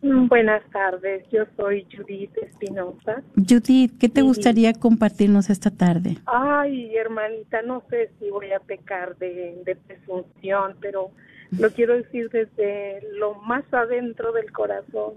Mm, 0.00 0.28
Buenas 0.28 0.62
tardes, 0.70 1.24
yo 1.32 1.42
soy 1.56 1.84
Judith 1.92 2.30
Espinosa. 2.40 3.24
Judith, 3.34 3.98
¿qué 3.98 4.08
te 4.08 4.20
Sí. 4.20 4.26
gustaría 4.28 4.72
compartirnos 4.74 5.50
esta 5.50 5.72
tarde? 5.72 6.18
Ay, 6.26 6.94
hermanita, 6.94 7.62
no 7.62 7.82
sé 7.90 8.12
si 8.20 8.30
voy 8.30 8.52
a 8.52 8.60
pecar 8.60 9.16
de, 9.18 9.60
de 9.66 9.74
presunción, 9.74 10.76
pero 10.80 11.10
lo 11.58 11.70
quiero 11.72 11.94
decir 11.94 12.30
desde 12.30 13.00
lo 13.18 13.34
más 13.42 13.64
adentro 13.72 14.30
del 14.30 14.52
corazón. 14.52 15.14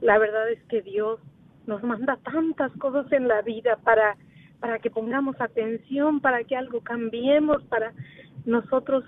La 0.00 0.16
verdad 0.18 0.48
es 0.52 0.62
que 0.68 0.80
Dios 0.82 1.18
nos 1.66 1.82
manda 1.82 2.16
tantas 2.22 2.70
cosas 2.78 3.10
en 3.10 3.26
la 3.26 3.42
vida 3.42 3.78
para, 3.82 4.16
para 4.60 4.78
que 4.78 4.90
pongamos 4.90 5.40
atención, 5.40 6.20
para 6.20 6.44
que 6.44 6.56
algo 6.56 6.80
cambiemos, 6.80 7.62
para 7.64 7.92
nosotros 8.44 9.04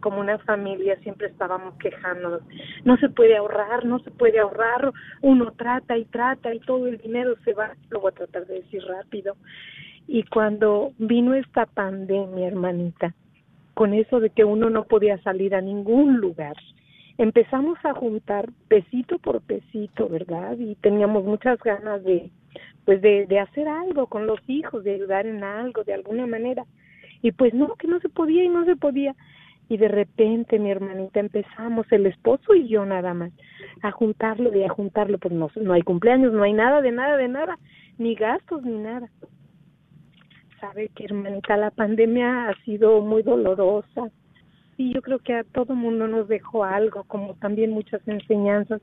como 0.00 0.20
una 0.20 0.38
familia 0.40 0.98
siempre 1.00 1.28
estábamos 1.28 1.76
quejándonos. 1.78 2.42
No 2.84 2.98
se 2.98 3.08
puede 3.08 3.38
ahorrar, 3.38 3.86
no 3.86 4.00
se 4.00 4.10
puede 4.10 4.38
ahorrar. 4.38 4.92
Uno 5.22 5.52
trata 5.52 5.96
y 5.96 6.04
trata 6.04 6.54
y 6.54 6.60
todo 6.60 6.86
el 6.86 6.98
dinero 6.98 7.34
se 7.42 7.54
va. 7.54 7.74
Lo 7.88 8.00
voy 8.00 8.10
a 8.10 8.14
tratar 8.14 8.46
de 8.46 8.56
decir 8.56 8.84
rápido. 8.84 9.34
Y 10.06 10.24
cuando 10.24 10.92
vino 10.98 11.32
esta 11.32 11.64
pandemia, 11.64 12.48
hermanita, 12.48 13.14
con 13.72 13.94
eso 13.94 14.20
de 14.20 14.28
que 14.28 14.44
uno 14.44 14.68
no 14.68 14.84
podía 14.84 15.16
salir 15.22 15.54
a 15.54 15.62
ningún 15.62 16.18
lugar, 16.18 16.56
empezamos 17.16 17.78
a 17.82 17.94
juntar 17.94 18.50
pesito 18.68 19.18
por 19.18 19.40
pesito, 19.40 20.10
¿verdad? 20.10 20.58
Y 20.58 20.74
teníamos 20.76 21.24
muchas 21.24 21.58
ganas 21.60 22.04
de, 22.04 22.30
pues, 22.84 23.00
de, 23.02 23.26
de 23.26 23.38
hacer 23.40 23.68
algo 23.68 24.06
con 24.06 24.26
los 24.26 24.40
hijos, 24.48 24.84
de 24.84 24.94
ayudar 24.94 25.26
en 25.26 25.42
algo, 25.42 25.84
de 25.84 25.94
alguna 25.94 26.26
manera. 26.26 26.64
Y 27.22 27.32
pues 27.32 27.54
no, 27.54 27.74
que 27.76 27.88
no 27.88 28.00
se 28.00 28.08
podía 28.10 28.44
y 28.44 28.48
no 28.48 28.64
se 28.66 28.76
podía. 28.76 29.14
Y 29.68 29.78
de 29.78 29.88
repente, 29.88 30.58
mi 30.58 30.70
hermanita, 30.70 31.20
empezamos, 31.20 31.90
el 31.90 32.04
esposo 32.06 32.54
y 32.54 32.68
yo 32.68 32.84
nada 32.84 33.14
más, 33.14 33.32
a 33.82 33.90
juntarlo 33.92 34.54
y 34.54 34.62
a 34.62 34.68
juntarlo. 34.68 35.18
Pues 35.18 35.32
no, 35.32 35.50
no 35.56 35.72
hay 35.72 35.82
cumpleaños, 35.82 36.34
no 36.34 36.42
hay 36.42 36.52
nada, 36.52 36.82
de 36.82 36.92
nada, 36.92 37.16
de 37.16 37.28
nada, 37.28 37.58
ni 37.96 38.14
gastos, 38.14 38.62
ni 38.62 38.78
nada. 38.78 39.08
Sabe 40.60 40.90
que, 40.94 41.04
hermanita, 41.04 41.56
la 41.56 41.70
pandemia 41.70 42.48
ha 42.48 42.54
sido 42.64 43.00
muy 43.00 43.22
dolorosa. 43.22 44.10
Y 44.76 44.92
yo 44.92 45.00
creo 45.00 45.18
que 45.18 45.32
a 45.32 45.44
todo 45.44 45.74
mundo 45.74 46.08
nos 46.08 46.28
dejó 46.28 46.64
algo, 46.64 47.04
como 47.04 47.34
también 47.36 47.70
muchas 47.70 48.06
enseñanzas. 48.06 48.82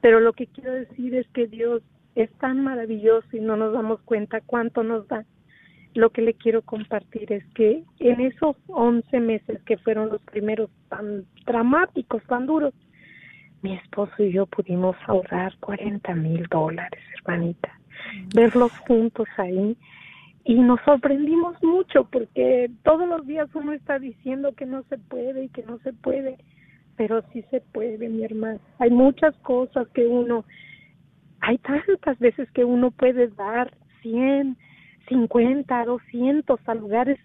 Pero 0.00 0.18
lo 0.18 0.32
que 0.32 0.48
quiero 0.48 0.72
decir 0.72 1.14
es 1.14 1.28
que 1.28 1.46
Dios 1.46 1.82
es 2.16 2.30
tan 2.38 2.64
maravilloso 2.64 3.28
y 3.32 3.40
no 3.40 3.56
nos 3.56 3.72
damos 3.72 4.00
cuenta 4.02 4.40
cuánto 4.40 4.82
nos 4.82 5.06
da 5.06 5.24
lo 5.96 6.10
que 6.10 6.22
le 6.22 6.34
quiero 6.34 6.62
compartir 6.62 7.32
es 7.32 7.44
que 7.54 7.82
en 7.98 8.20
esos 8.20 8.56
11 8.68 9.18
meses 9.20 9.62
que 9.62 9.78
fueron 9.78 10.10
los 10.10 10.20
primeros 10.22 10.70
tan 10.88 11.24
dramáticos, 11.46 12.22
tan 12.24 12.46
duros, 12.46 12.74
mi 13.62 13.74
esposo 13.74 14.22
y 14.22 14.32
yo 14.32 14.46
pudimos 14.46 14.94
ahorrar 15.06 15.56
40 15.60 16.14
mil 16.14 16.46
dólares, 16.50 17.02
hermanita, 17.16 17.80
verlos 18.34 18.72
juntos 18.86 19.26
ahí. 19.38 19.76
Y 20.44 20.54
nos 20.56 20.80
sorprendimos 20.82 21.60
mucho 21.62 22.04
porque 22.04 22.70
todos 22.84 23.08
los 23.08 23.26
días 23.26 23.48
uno 23.54 23.72
está 23.72 23.98
diciendo 23.98 24.52
que 24.54 24.66
no 24.66 24.84
se 24.84 24.98
puede 24.98 25.44
y 25.44 25.48
que 25.48 25.62
no 25.64 25.78
se 25.78 25.92
puede, 25.92 26.36
pero 26.96 27.22
sí 27.32 27.42
se 27.50 27.60
puede, 27.60 28.08
mi 28.08 28.22
hermana. 28.22 28.60
Hay 28.78 28.90
muchas 28.90 29.34
cosas 29.38 29.88
que 29.88 30.06
uno, 30.06 30.44
hay 31.46 31.58
tantas 31.58 32.18
veces 32.18 32.50
que 32.50 32.64
uno 32.64 32.90
puede 32.90 33.28
dar 33.28 33.72
100, 34.02 34.56
50, 35.08 35.84
200 35.84 36.60
a 36.66 36.74
lugares, 36.74 37.20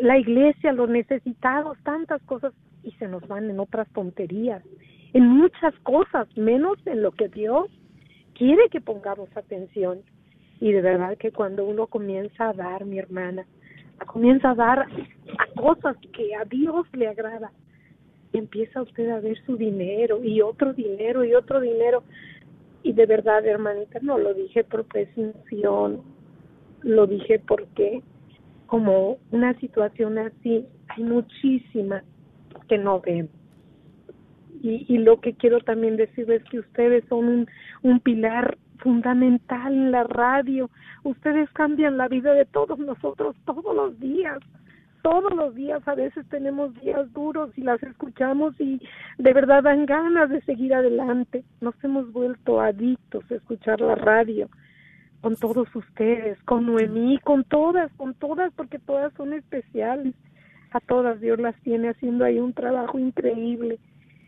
la 0.00 0.16
iglesia, 0.18 0.72
los 0.72 0.88
necesitados, 0.88 1.76
tantas 1.84 2.22
cosas, 2.22 2.54
y 2.82 2.92
se 2.92 3.08
nos 3.08 3.28
van 3.28 3.50
en 3.50 3.60
otras 3.60 3.86
tonterías, 3.90 4.62
en 5.12 5.28
muchas 5.28 5.74
cosas, 5.80 6.34
menos 6.34 6.78
en 6.86 7.02
lo 7.02 7.12
que 7.12 7.28
Dios 7.28 7.66
quiere 8.32 8.70
que 8.70 8.80
pongamos 8.80 9.28
atención. 9.36 10.00
Y 10.58 10.72
de 10.72 10.80
verdad 10.80 11.18
que 11.18 11.30
cuando 11.30 11.66
uno 11.66 11.88
comienza 11.88 12.48
a 12.48 12.52
dar, 12.54 12.86
mi 12.86 12.98
hermana, 12.98 13.44
comienza 14.06 14.52
a 14.52 14.54
dar 14.54 14.78
a 14.78 15.60
cosas 15.60 15.98
que 16.14 16.34
a 16.34 16.46
Dios 16.46 16.86
le 16.94 17.06
agrada, 17.06 17.52
y 18.32 18.38
empieza 18.38 18.80
usted 18.80 19.10
a 19.10 19.20
ver 19.20 19.36
su 19.44 19.58
dinero 19.58 20.24
y 20.24 20.40
otro 20.40 20.72
dinero 20.72 21.22
y 21.22 21.34
otro 21.34 21.60
dinero. 21.60 22.02
Y 22.82 22.92
de 22.92 23.06
verdad, 23.06 23.46
hermanita, 23.46 23.98
no 24.02 24.18
lo 24.18 24.34
dije 24.34 24.64
por 24.64 24.84
presunción, 24.84 26.02
lo 26.82 27.06
dije 27.06 27.38
porque 27.38 28.02
como 28.66 29.18
una 29.30 29.54
situación 29.60 30.18
así 30.18 30.66
hay 30.88 31.04
muchísimas 31.04 32.04
que 32.68 32.78
no 32.78 33.00
ven 33.00 33.28
y, 34.62 34.86
y 34.88 34.98
lo 34.98 35.20
que 35.20 35.34
quiero 35.34 35.60
también 35.60 35.96
decir 35.96 36.30
es 36.30 36.42
que 36.44 36.60
ustedes 36.60 37.04
son 37.08 37.26
un, 37.26 37.46
un 37.82 38.00
pilar 38.00 38.56
fundamental 38.78 39.72
en 39.72 39.90
la 39.90 40.04
radio. 40.04 40.70
Ustedes 41.02 41.50
cambian 41.50 41.96
la 41.96 42.08
vida 42.08 42.32
de 42.32 42.44
todos 42.44 42.78
nosotros 42.78 43.34
todos 43.44 43.74
los 43.74 43.98
días 43.98 44.38
todos 45.02 45.34
los 45.34 45.54
días 45.54 45.86
a 45.86 45.94
veces 45.94 46.26
tenemos 46.28 46.74
días 46.80 47.12
duros 47.12 47.50
y 47.56 47.62
las 47.62 47.82
escuchamos 47.82 48.58
y 48.60 48.80
de 49.18 49.32
verdad 49.32 49.64
dan 49.64 49.86
ganas 49.86 50.30
de 50.30 50.40
seguir 50.42 50.74
adelante 50.74 51.44
nos 51.60 51.74
hemos 51.82 52.12
vuelto 52.12 52.60
adictos 52.60 53.24
a 53.30 53.34
escuchar 53.34 53.80
la 53.80 53.96
radio 53.96 54.48
con 55.22 55.36
todos 55.36 55.74
ustedes, 55.74 56.36
con 56.42 56.66
Noemí, 56.66 57.18
con 57.18 57.44
todas, 57.44 57.90
con 57.92 58.12
todas, 58.14 58.52
porque 58.54 58.80
todas 58.80 59.12
son 59.14 59.32
especiales. 59.32 60.14
A 60.72 60.80
todas 60.80 61.20
Dios 61.20 61.38
las 61.38 61.54
tiene 61.62 61.90
haciendo 61.90 62.24
ahí 62.24 62.40
un 62.40 62.52
trabajo 62.52 62.98
increíble. 62.98 63.78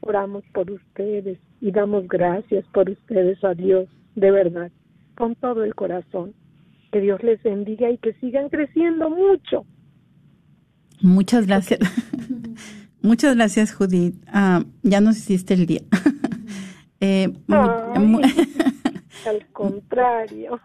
Oramos 0.03 0.45
por 0.53 0.71
ustedes 0.71 1.39
y 1.61 1.73
damos 1.73 2.07
gracias 2.07 2.65
por 2.73 2.89
ustedes 2.89 3.43
a 3.43 3.55
Dios, 3.55 3.89
de 4.15 4.31
verdad, 4.31 4.71
con 5.17 5.35
todo 5.35 5.65
el 5.65 5.75
corazón. 5.75 6.33
Que 6.93 7.01
Dios 7.01 7.21
les 7.25 7.43
bendiga 7.43 7.91
y 7.91 7.99
que 7.99 8.13
sigan 8.15 8.49
creciendo 8.49 9.11
mucho. 9.11 9.67
Muchas 11.01 11.47
gracias. 11.47 11.81
Muchas 13.03 13.37
gracias, 13.37 13.75
Judith. 13.75 14.15
Ah, 14.29 14.65
ya 14.83 15.01
nos 15.01 15.19
hiciste 15.19 15.55
el 15.55 15.67
día. 15.67 15.83
Eh, 17.01 17.31
Ay. 17.49 18.23
Al 19.27 19.47
contrario, 19.53 20.59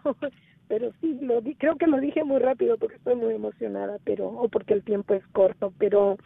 pero 0.68 0.90
sí, 1.00 1.18
lo 1.20 1.42
di, 1.42 1.54
creo 1.54 1.76
que 1.76 1.86
lo 1.86 2.00
dije 2.00 2.24
muy 2.24 2.38
rápido 2.38 2.78
porque 2.78 2.96
estoy 2.96 3.14
muy 3.16 3.34
emocionada, 3.34 3.98
pero 4.04 4.28
o 4.28 4.48
porque 4.48 4.72
el 4.72 4.82
tiempo 4.82 5.12
es 5.12 5.26
corto, 5.32 5.74
pero 5.76 6.16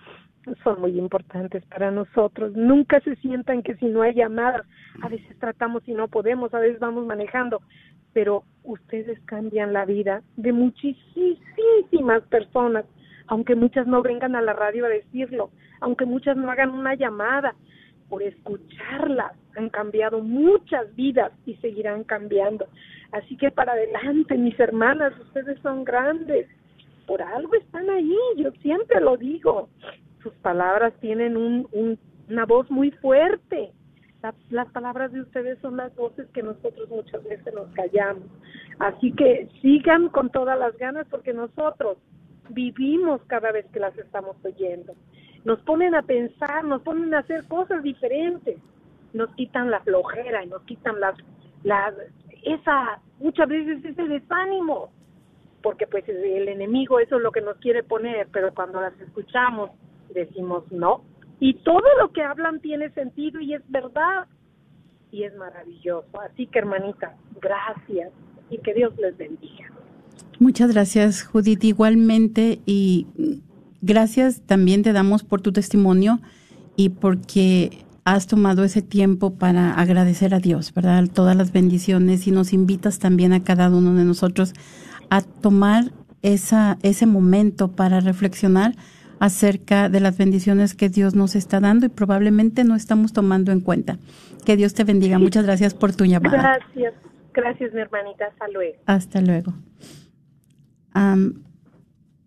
son 0.63 0.81
muy 0.81 0.99
importantes 0.99 1.65
para 1.67 1.91
nosotros. 1.91 2.53
Nunca 2.55 3.01
se 3.01 3.17
sientan 3.17 3.63
que 3.63 3.75
si 3.77 3.87
no 3.87 4.03
hay 4.03 4.15
llamadas, 4.15 4.67
a 5.01 5.09
veces 5.09 5.37
tratamos 5.39 5.83
y 5.87 5.95
no 5.95 6.09
podemos, 6.09 6.53
a 6.55 6.61
veces 6.61 6.79
vamos 6.79 7.07
manejando, 7.07 7.63
pero 8.13 8.45
ustedes 8.63 9.19
cambian 9.25 9.73
la 9.73 9.85
vida 9.85 10.23
de 10.37 10.53
muchísimas 10.53 12.23
personas, 12.29 12.85
aunque 13.29 13.55
muchas 13.55 13.87
no 13.87 14.03
vengan 14.03 14.37
a 14.37 14.43
la 14.43 14.53
radio 14.53 14.85
a 14.87 14.89
decirlo, 14.89 15.51
aunque 15.81 16.05
muchas 16.07 16.37
no 16.37 16.51
hagan 16.51 16.70
una 16.70 16.95
llamada, 16.95 17.55
por 18.09 18.22
escucharlas 18.22 19.33
han 19.57 19.70
cambiado 19.70 20.20
muchas 20.20 20.95
vidas 20.95 21.33
y 21.47 21.55
seguirán 21.57 22.05
cambiando. 22.05 22.66
Así 23.12 23.37
que 23.37 23.51
para 23.51 23.72
adelante, 23.72 24.37
mis 24.37 24.59
hermanas, 24.59 25.12
ustedes 25.20 25.59
son 25.61 25.85
grandes. 25.85 26.49
Por 27.07 27.22
algo 27.22 27.55
están 27.55 27.89
ahí, 27.91 28.16
yo 28.37 28.51
siempre 28.62 29.01
lo 29.01 29.16
digo. 29.16 29.68
Sus 30.22 30.33
palabras 30.35 30.93
tienen 31.01 31.37
un, 31.37 31.68
un- 31.72 31.99
una 32.29 32.47
voz 32.47 32.70
muy 32.70 32.91
fuerte. 32.91 33.70
La- 34.22 34.35
las 34.51 34.68
palabras 34.72 35.12
de 35.12 35.20
ustedes 35.20 35.59
son 35.61 35.77
las 35.77 35.95
voces 35.97 36.27
que 36.33 36.43
nosotros 36.43 36.89
muchas 36.89 37.22
veces 37.25 37.55
nos 37.55 37.68
callamos. 37.75 38.25
Así 38.81 39.12
que 39.12 39.49
sigan 39.62 40.09
con 40.09 40.31
todas 40.31 40.59
las 40.59 40.77
ganas 40.79 41.07
porque 41.11 41.33
nosotros 41.33 41.99
vivimos 42.51 43.20
cada 43.26 43.53
vez 43.53 43.66
que 43.72 43.80
las 43.80 43.97
estamos 43.99 44.36
oyendo. 44.45 44.95
nos 45.45 45.61
ponen 45.61 45.95
a 45.95 46.03
pensar, 46.03 46.64
nos 46.64 46.80
ponen 46.82 47.12
a 47.14 47.18
hacer 47.18 47.47
cosas 47.49 47.82
diferentes, 47.82 48.57
nos 49.12 49.28
quitan 49.34 49.70
la 49.70 49.80
flojera 49.80 50.42
y 50.42 50.49
nos 50.49 50.62
quitan 50.62 50.99
las, 51.01 51.16
la, 51.62 51.92
esa, 52.42 53.01
muchas 53.18 53.49
veces 53.49 53.84
ese 53.84 54.05
desánimo, 54.05 54.90
porque 55.62 55.86
pues 55.86 56.09
el 56.09 56.49
enemigo 56.49 56.99
eso 56.99 57.16
es 57.16 57.22
lo 57.22 57.30
que 57.30 57.42
nos 57.42 57.59
quiere 57.59 57.82
poner, 57.82 58.28
pero 58.32 58.55
cuando 58.55 58.80
las 58.80 58.99
escuchamos 59.01 59.70
decimos 60.14 60.64
no, 60.72 61.05
y 61.40 61.55
todo 61.55 61.86
lo 62.01 62.11
que 62.12 62.22
hablan 62.22 62.61
tiene 62.61 62.88
sentido 62.90 63.40
y 63.40 63.55
es 63.55 63.62
verdad, 63.70 64.26
y 65.11 65.22
es 65.22 65.34
maravilloso, 65.36 66.20
así 66.20 66.47
que 66.47 66.59
hermanita, 66.59 67.14
gracias. 67.40 68.12
Y 68.51 68.59
que 68.59 68.74
Dios 68.74 68.95
les 68.99 69.16
bendiga. 69.16 69.74
Muchas 70.39 70.72
gracias, 70.72 71.22
Judith. 71.22 71.64
Igualmente, 71.64 72.61
y 72.66 73.07
gracias 73.82 74.43
también 74.43 74.82
te 74.82 74.93
damos 74.93 75.22
por 75.22 75.41
tu 75.41 75.53
testimonio 75.53 76.20
y 76.76 76.91
porque 76.91 77.85
has 78.05 78.26
tomado 78.26 78.64
ese 78.64 78.82
tiempo 78.82 79.35
para 79.35 79.72
agradecer 79.72 80.35
a 80.35 80.41
Dios, 80.41 80.74
¿verdad? 80.74 81.09
Todas 81.12 81.37
las 81.37 81.53
bendiciones 81.53 82.26
y 82.26 82.30
nos 82.30 82.53
invitas 82.53 82.99
también 82.99 83.32
a 83.32 83.43
cada 83.43 83.70
uno 83.70 83.95
de 83.95 84.05
nosotros 84.05 84.53
a 85.11 85.22
tomar 85.22 85.93
esa, 86.22 86.78
ese 86.82 87.07
momento 87.07 87.72
para 87.72 88.01
reflexionar 88.01 88.74
acerca 89.20 89.89
de 89.89 90.01
las 90.01 90.18
bendiciones 90.18 90.74
que 90.74 90.89
Dios 90.89 91.14
nos 91.14 91.35
está 91.35 91.61
dando 91.61 91.87
y 91.87 91.89
probablemente 91.89 92.64
no 92.64 92.74
estamos 92.74 93.12
tomando 93.12 93.53
en 93.53 93.61
cuenta. 93.61 93.99
Que 94.45 94.57
Dios 94.57 94.74
te 94.74 94.85
bendiga. 94.85 95.18
Muchas 95.18 95.45
gracias 95.45 95.72
por 95.72 95.95
tu 95.95 96.05
llamada. 96.05 96.37
Gracias, 96.37 96.95
gracias 97.32 97.72
mi 97.72 97.80
hermanita, 97.80 98.26
hasta 98.26 98.49
luego. 98.49 98.76
Hasta 98.87 99.20
luego. 99.22 99.55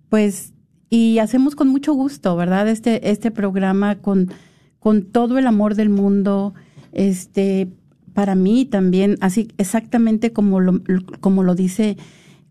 Pues, 0.09 0.53
y 0.89 1.19
hacemos 1.19 1.55
con 1.55 1.67
mucho 1.67 1.93
gusto, 1.93 2.35
¿verdad? 2.35 2.67
Este, 2.69 3.09
este 3.09 3.31
programa 3.31 3.95
con, 3.95 4.31
con 4.79 5.03
todo 5.03 5.37
el 5.37 5.47
amor 5.47 5.75
del 5.75 5.89
mundo, 5.89 6.53
este, 6.93 7.69
para 8.13 8.35
mí 8.35 8.65
también, 8.65 9.17
así 9.21 9.49
exactamente 9.57 10.31
como 10.31 10.59
lo, 10.59 10.81
como 11.19 11.43
lo 11.43 11.55
dice, 11.55 11.97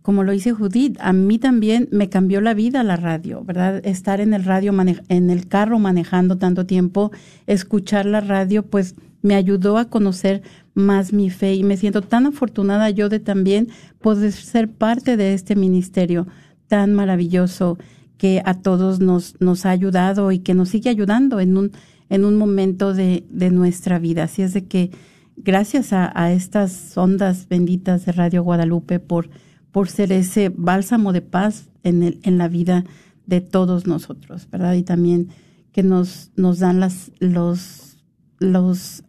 como 0.02 0.22
lo 0.22 0.32
dice 0.32 0.52
Judith, 0.52 0.96
a 1.00 1.12
mí 1.12 1.38
también 1.38 1.88
me 1.90 2.08
cambió 2.08 2.40
la 2.40 2.54
vida 2.54 2.82
la 2.84 2.96
radio, 2.96 3.42
¿verdad? 3.42 3.80
Estar 3.84 4.20
en 4.20 4.34
el 4.34 4.44
radio, 4.44 4.72
en 5.08 5.30
el 5.30 5.48
carro 5.48 5.78
manejando 5.78 6.36
tanto 6.38 6.66
tiempo, 6.66 7.10
escuchar 7.46 8.06
la 8.06 8.20
radio, 8.20 8.64
pues 8.64 8.94
me 9.22 9.34
ayudó 9.34 9.78
a 9.78 9.86
conocer 9.86 10.42
más 10.76 11.12
mi 11.12 11.30
fe 11.30 11.54
y 11.54 11.64
me 11.64 11.76
siento 11.76 12.02
tan 12.02 12.26
afortunada 12.26 12.90
yo 12.90 13.08
de 13.08 13.18
también 13.18 13.68
poder 14.00 14.30
ser 14.30 14.70
parte 14.70 15.16
de 15.16 15.32
este 15.32 15.56
ministerio 15.56 16.26
tan 16.68 16.92
maravilloso 16.94 17.78
que 18.18 18.42
a 18.44 18.54
todos 18.54 19.00
nos, 19.00 19.40
nos 19.40 19.66
ha 19.66 19.70
ayudado 19.70 20.30
y 20.32 20.38
que 20.38 20.54
nos 20.54 20.68
sigue 20.68 20.90
ayudando 20.90 21.40
en 21.40 21.56
un, 21.56 21.72
en 22.10 22.24
un 22.24 22.36
momento 22.36 22.92
de, 22.92 23.24
de 23.30 23.50
nuestra 23.50 23.98
vida. 23.98 24.24
Así 24.24 24.42
es 24.42 24.52
de 24.52 24.66
que 24.66 24.90
gracias 25.36 25.92
a, 25.92 26.32
estas 26.32 26.96
ondas 26.96 27.48
benditas 27.48 28.04
de 28.04 28.12
Radio 28.12 28.42
Guadalupe 28.42 29.00
por, 29.00 29.30
por 29.72 29.88
ser 29.88 30.12
ese 30.12 30.50
bálsamo 30.54 31.12
de 31.14 31.22
paz 31.22 31.70
en, 31.84 32.02
el, 32.02 32.20
en 32.22 32.36
la 32.36 32.48
vida 32.48 32.84
de 33.24 33.40
todos 33.40 33.86
nosotros, 33.86 34.46
¿verdad? 34.50 34.74
Y 34.74 34.82
también 34.82 35.28
que 35.72 35.82
nos, 35.82 36.32
nos 36.36 36.58
dan 36.58 36.80
las, 36.80 37.12
los, 37.18 37.96
los 38.38 39.04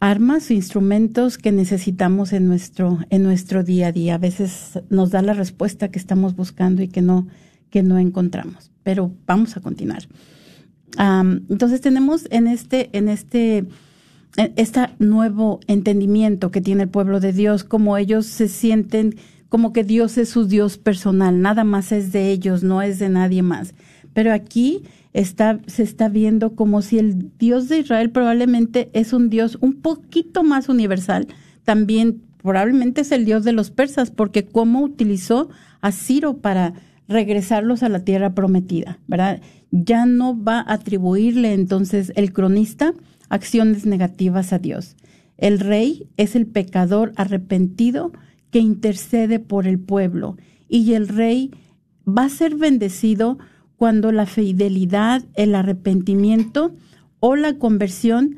armas 0.00 0.50
o 0.50 0.52
instrumentos 0.52 1.38
que 1.38 1.52
necesitamos 1.52 2.32
en 2.32 2.46
nuestro, 2.46 2.98
en 3.10 3.22
nuestro 3.22 3.64
día 3.64 3.88
a 3.88 3.92
día. 3.92 4.14
A 4.16 4.18
veces 4.18 4.80
nos 4.90 5.10
da 5.10 5.22
la 5.22 5.32
respuesta 5.32 5.90
que 5.90 5.98
estamos 5.98 6.36
buscando 6.36 6.82
y 6.82 6.88
que 6.88 7.02
no, 7.02 7.26
que 7.70 7.82
no 7.82 7.98
encontramos. 7.98 8.70
Pero 8.82 9.12
vamos 9.26 9.56
a 9.56 9.60
continuar. 9.60 10.06
Entonces 11.50 11.80
tenemos 11.80 12.26
en 12.30 12.46
este, 12.46 12.90
en 12.96 13.08
este, 13.08 13.58
en 14.36 14.52
este 14.56 14.88
nuevo 14.98 15.60
entendimiento 15.66 16.50
que 16.50 16.60
tiene 16.60 16.84
el 16.84 16.88
pueblo 16.88 17.20
de 17.20 17.32
Dios, 17.32 17.64
como 17.64 17.96
ellos 17.96 18.26
se 18.26 18.48
sienten 18.48 19.16
como 19.48 19.72
que 19.72 19.84
Dios 19.84 20.18
es 20.18 20.30
su 20.30 20.46
Dios 20.46 20.76
personal, 20.76 21.40
nada 21.40 21.64
más 21.64 21.92
es 21.92 22.12
de 22.12 22.30
ellos, 22.30 22.62
no 22.62 22.82
es 22.82 22.98
de 22.98 23.08
nadie 23.08 23.42
más. 23.42 23.74
Pero 24.16 24.32
aquí 24.32 24.82
está, 25.12 25.60
se 25.66 25.82
está 25.82 26.08
viendo 26.08 26.54
como 26.54 26.80
si 26.80 26.98
el 26.98 27.36
Dios 27.36 27.68
de 27.68 27.80
Israel 27.80 28.08
probablemente 28.08 28.88
es 28.94 29.12
un 29.12 29.28
Dios 29.28 29.58
un 29.60 29.74
poquito 29.74 30.42
más 30.42 30.70
universal. 30.70 31.28
También 31.64 32.22
probablemente 32.38 33.02
es 33.02 33.12
el 33.12 33.26
Dios 33.26 33.44
de 33.44 33.52
los 33.52 33.70
persas, 33.70 34.10
porque 34.10 34.46
cómo 34.46 34.80
utilizó 34.80 35.50
a 35.82 35.92
Ciro 35.92 36.38
para 36.38 36.72
regresarlos 37.08 37.82
a 37.82 37.90
la 37.90 38.06
tierra 38.06 38.34
prometida, 38.34 38.98
¿verdad? 39.06 39.42
Ya 39.70 40.06
no 40.06 40.42
va 40.42 40.60
a 40.60 40.72
atribuirle 40.72 41.52
entonces 41.52 42.10
el 42.16 42.32
cronista 42.32 42.94
acciones 43.28 43.84
negativas 43.84 44.54
a 44.54 44.58
Dios. 44.58 44.96
El 45.36 45.60
rey 45.60 46.08
es 46.16 46.36
el 46.36 46.46
pecador 46.46 47.12
arrepentido 47.16 48.12
que 48.50 48.60
intercede 48.60 49.40
por 49.40 49.66
el 49.66 49.78
pueblo 49.78 50.38
y 50.70 50.94
el 50.94 51.06
rey 51.06 51.50
va 52.08 52.24
a 52.24 52.30
ser 52.30 52.54
bendecido 52.54 53.36
cuando 53.76 54.12
la 54.12 54.26
fidelidad, 54.26 55.24
el 55.34 55.54
arrepentimiento 55.54 56.74
o 57.20 57.36
la 57.36 57.54
conversión 57.58 58.36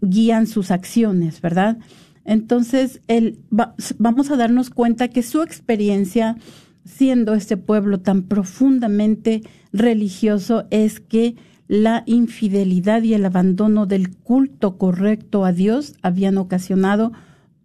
guían 0.00 0.46
sus 0.46 0.70
acciones, 0.70 1.40
¿verdad? 1.40 1.78
Entonces, 2.24 3.00
el, 3.08 3.38
va- 3.56 3.74
vamos 3.98 4.30
a 4.30 4.36
darnos 4.36 4.70
cuenta 4.70 5.08
que 5.08 5.22
su 5.22 5.42
experiencia 5.42 6.36
siendo 6.84 7.34
este 7.34 7.56
pueblo 7.56 8.00
tan 8.00 8.22
profundamente 8.22 9.42
religioso 9.72 10.66
es 10.70 11.00
que 11.00 11.36
la 11.68 12.02
infidelidad 12.06 13.02
y 13.02 13.12
el 13.12 13.26
abandono 13.26 13.84
del 13.84 14.10
culto 14.16 14.78
correcto 14.78 15.44
a 15.44 15.52
Dios 15.52 15.94
habían 16.00 16.38
ocasionado 16.38 17.12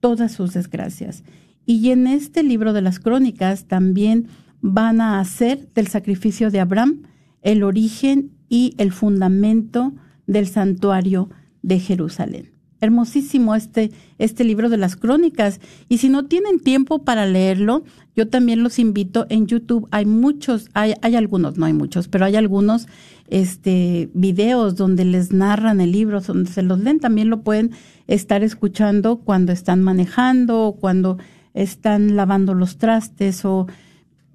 todas 0.01 0.33
sus 0.33 0.53
desgracias. 0.53 1.23
Y 1.65 1.91
en 1.91 2.07
este 2.07 2.43
libro 2.43 2.73
de 2.73 2.81
las 2.81 2.99
crónicas 2.99 3.63
también 3.65 4.27
van 4.64 5.01
a 5.01 5.20
hacer 5.20 5.68
del 5.76 5.88
sacrificio 5.88 6.49
de 6.49 6.61
Abraham 6.61 7.03
el 7.41 7.64
origen 7.64 8.32
y 8.47 8.74
el 8.78 8.93
fundamento 8.93 9.93
del 10.26 10.47
santuario 10.47 11.30
de 11.61 11.80
Jerusalén. 11.80 12.51
Hermosísimo 12.80 13.55
este, 13.55 13.91
este 14.20 14.43
libro 14.45 14.70
de 14.70 14.78
las 14.78 14.95
crónicas. 14.95 15.59
Y 15.89 15.97
si 15.97 16.09
no 16.09 16.26
tienen 16.26 16.59
tiempo 16.59 17.03
para 17.03 17.26
leerlo, 17.26 17.84
yo 18.16 18.30
también 18.30 18.64
los 18.64 18.80
invito 18.80 19.26
en 19.30 19.47
YouTube. 19.47 19.88
Hay 19.91 20.05
muchos, 20.05 20.70
hay, 20.74 20.93
hay 21.01 21.16
algunos, 21.18 21.57
no 21.57 21.66
hay 21.66 21.74
muchos, 21.74 22.07
pero 22.07 22.26
hay 22.26 22.38
algunos 22.38 22.88
este, 23.28 24.09
videos 24.14 24.76
donde 24.76 25.03
les 25.03 25.34
narran 25.34 25.82
el 25.82 25.91
libro, 25.91 26.22
donde 26.22 26.49
se 26.49 26.61
los 26.61 26.80
leen. 26.80 26.99
También 26.99 27.30
lo 27.30 27.41
pueden 27.41 27.72
estar 28.07 28.43
escuchando 28.43 29.18
cuando 29.18 29.51
están 29.51 29.82
manejando 29.82 30.68
o 30.68 30.76
cuando 30.78 31.18
están 31.53 32.16
lavando 32.16 32.53
los 32.53 32.78
trastes 32.78 33.43
o, 33.45 33.68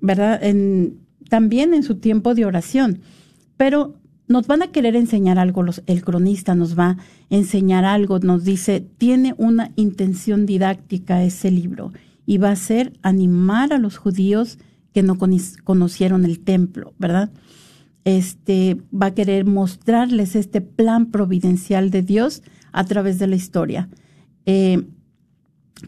¿verdad? 0.00 0.40
También 1.28 1.74
en 1.74 1.82
su 1.82 1.96
tiempo 1.96 2.34
de 2.34 2.44
oración. 2.44 3.00
Pero 3.56 3.94
nos 4.28 4.46
van 4.46 4.62
a 4.62 4.70
querer 4.70 4.94
enseñar 4.94 5.38
algo, 5.38 5.62
los, 5.62 5.82
el 5.86 6.02
cronista 6.02 6.54
nos 6.54 6.78
va 6.78 6.90
a 6.90 6.96
enseñar 7.30 7.84
algo, 7.84 8.18
nos 8.18 8.44
dice, 8.44 8.86
tiene 8.98 9.34
una 9.38 9.72
intención 9.76 10.46
didáctica 10.46 11.22
ese 11.24 11.50
libro 11.50 11.92
y 12.26 12.36
va 12.36 12.50
a 12.50 12.56
ser 12.56 12.92
animar 13.02 13.72
a 13.72 13.78
los 13.78 13.96
judíos 13.96 14.58
que 14.92 15.02
no 15.02 15.16
conocieron 15.64 16.24
el 16.24 16.40
templo, 16.40 16.92
¿verdad? 16.98 17.30
Este 18.04 18.76
va 18.92 19.06
a 19.06 19.14
querer 19.14 19.46
mostrarles 19.46 20.36
este 20.36 20.60
plan 20.60 21.10
providencial 21.10 21.90
de 21.90 22.02
Dios 22.02 22.42
a 22.72 22.84
través 22.84 23.18
de 23.18 23.26
la 23.26 23.36
historia. 23.36 23.88
Eh, 24.44 24.86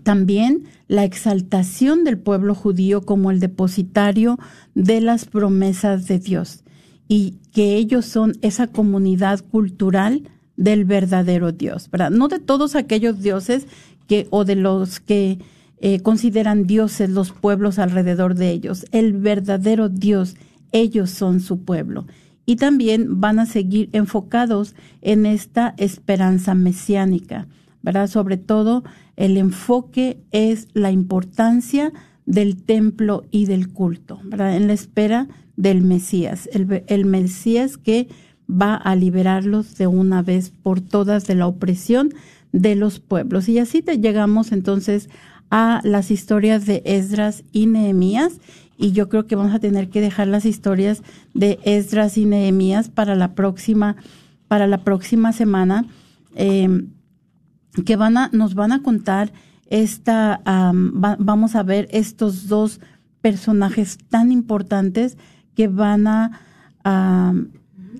también 0.02 0.64
la 0.88 1.04
exaltación 1.04 2.04
del 2.04 2.18
pueblo 2.18 2.54
judío 2.54 3.02
como 3.02 3.30
el 3.30 3.40
depositario 3.40 4.38
de 4.74 5.00
las 5.00 5.24
promesas 5.24 6.06
de 6.06 6.18
Dios 6.18 6.64
y 7.08 7.38
que 7.52 7.76
ellos 7.76 8.06
son 8.06 8.32
esa 8.40 8.68
comunidad 8.68 9.44
cultural 9.50 10.28
del 10.56 10.84
verdadero 10.84 11.52
Dios, 11.52 11.90
¿verdad? 11.90 12.10
No 12.10 12.28
de 12.28 12.38
todos 12.38 12.76
aquellos 12.76 13.20
dioses 13.20 13.66
que 14.06 14.26
o 14.30 14.44
de 14.44 14.56
los 14.56 15.00
que 15.00 15.38
eh, 15.80 16.00
consideran 16.00 16.66
dioses 16.66 17.08
los 17.08 17.32
pueblos 17.32 17.78
alrededor 17.78 18.34
de 18.34 18.50
ellos. 18.50 18.84
El 18.92 19.14
verdadero 19.14 19.88
Dios, 19.88 20.36
ellos 20.72 21.10
son 21.10 21.40
su 21.40 21.64
pueblo. 21.64 22.06
Y 22.44 22.56
también 22.56 23.20
van 23.20 23.38
a 23.38 23.46
seguir 23.46 23.88
enfocados 23.92 24.74
en 25.00 25.24
esta 25.24 25.74
esperanza 25.78 26.54
mesiánica, 26.54 27.48
¿verdad? 27.82 28.08
Sobre 28.08 28.36
todo 28.36 28.84
el 29.20 29.36
enfoque 29.36 30.18
es 30.30 30.68
la 30.72 30.90
importancia 30.90 31.92
del 32.24 32.56
templo 32.62 33.24
y 33.30 33.44
del 33.44 33.68
culto, 33.68 34.18
¿verdad? 34.24 34.56
En 34.56 34.66
la 34.66 34.72
espera 34.72 35.28
del 35.56 35.82
Mesías, 35.82 36.48
el, 36.54 37.04
Mesías 37.04 37.76
que 37.76 38.08
va 38.50 38.74
a 38.74 38.96
liberarlos 38.96 39.76
de 39.76 39.86
una 39.86 40.22
vez 40.22 40.48
por 40.48 40.80
todas 40.80 41.26
de 41.26 41.34
la 41.34 41.46
opresión 41.46 42.14
de 42.52 42.76
los 42.76 42.98
pueblos. 42.98 43.46
Y 43.50 43.58
así 43.58 43.82
te 43.82 43.98
llegamos 43.98 44.52
entonces 44.52 45.10
a 45.50 45.82
las 45.84 46.10
historias 46.10 46.64
de 46.64 46.80
Esdras 46.86 47.44
y 47.52 47.66
Nehemías 47.66 48.40
y 48.78 48.92
yo 48.92 49.10
creo 49.10 49.26
que 49.26 49.36
vamos 49.36 49.54
a 49.54 49.58
tener 49.60 49.90
que 49.90 50.00
dejar 50.00 50.28
las 50.28 50.46
historias 50.46 51.02
de 51.34 51.58
Esdras 51.64 52.16
y 52.16 52.24
Nehemías 52.24 52.88
para 52.88 53.16
la 53.16 53.34
próxima 53.34 53.96
para 54.48 54.66
la 54.66 54.82
próxima 54.82 55.32
semana 55.34 55.84
eh, 56.36 56.86
que 57.84 57.96
van 57.96 58.16
a 58.16 58.28
nos 58.32 58.54
van 58.54 58.72
a 58.72 58.82
contar 58.82 59.32
esta 59.68 60.40
am, 60.44 60.92
va- 61.02 61.16
vamos 61.20 61.54
a 61.54 61.62
ver 61.62 61.88
estos 61.92 62.48
dos 62.48 62.80
personajes 63.20 63.98
tan 64.08 64.32
importantes 64.32 65.16
que 65.54 65.68
van 65.68 66.06
a 66.06 66.40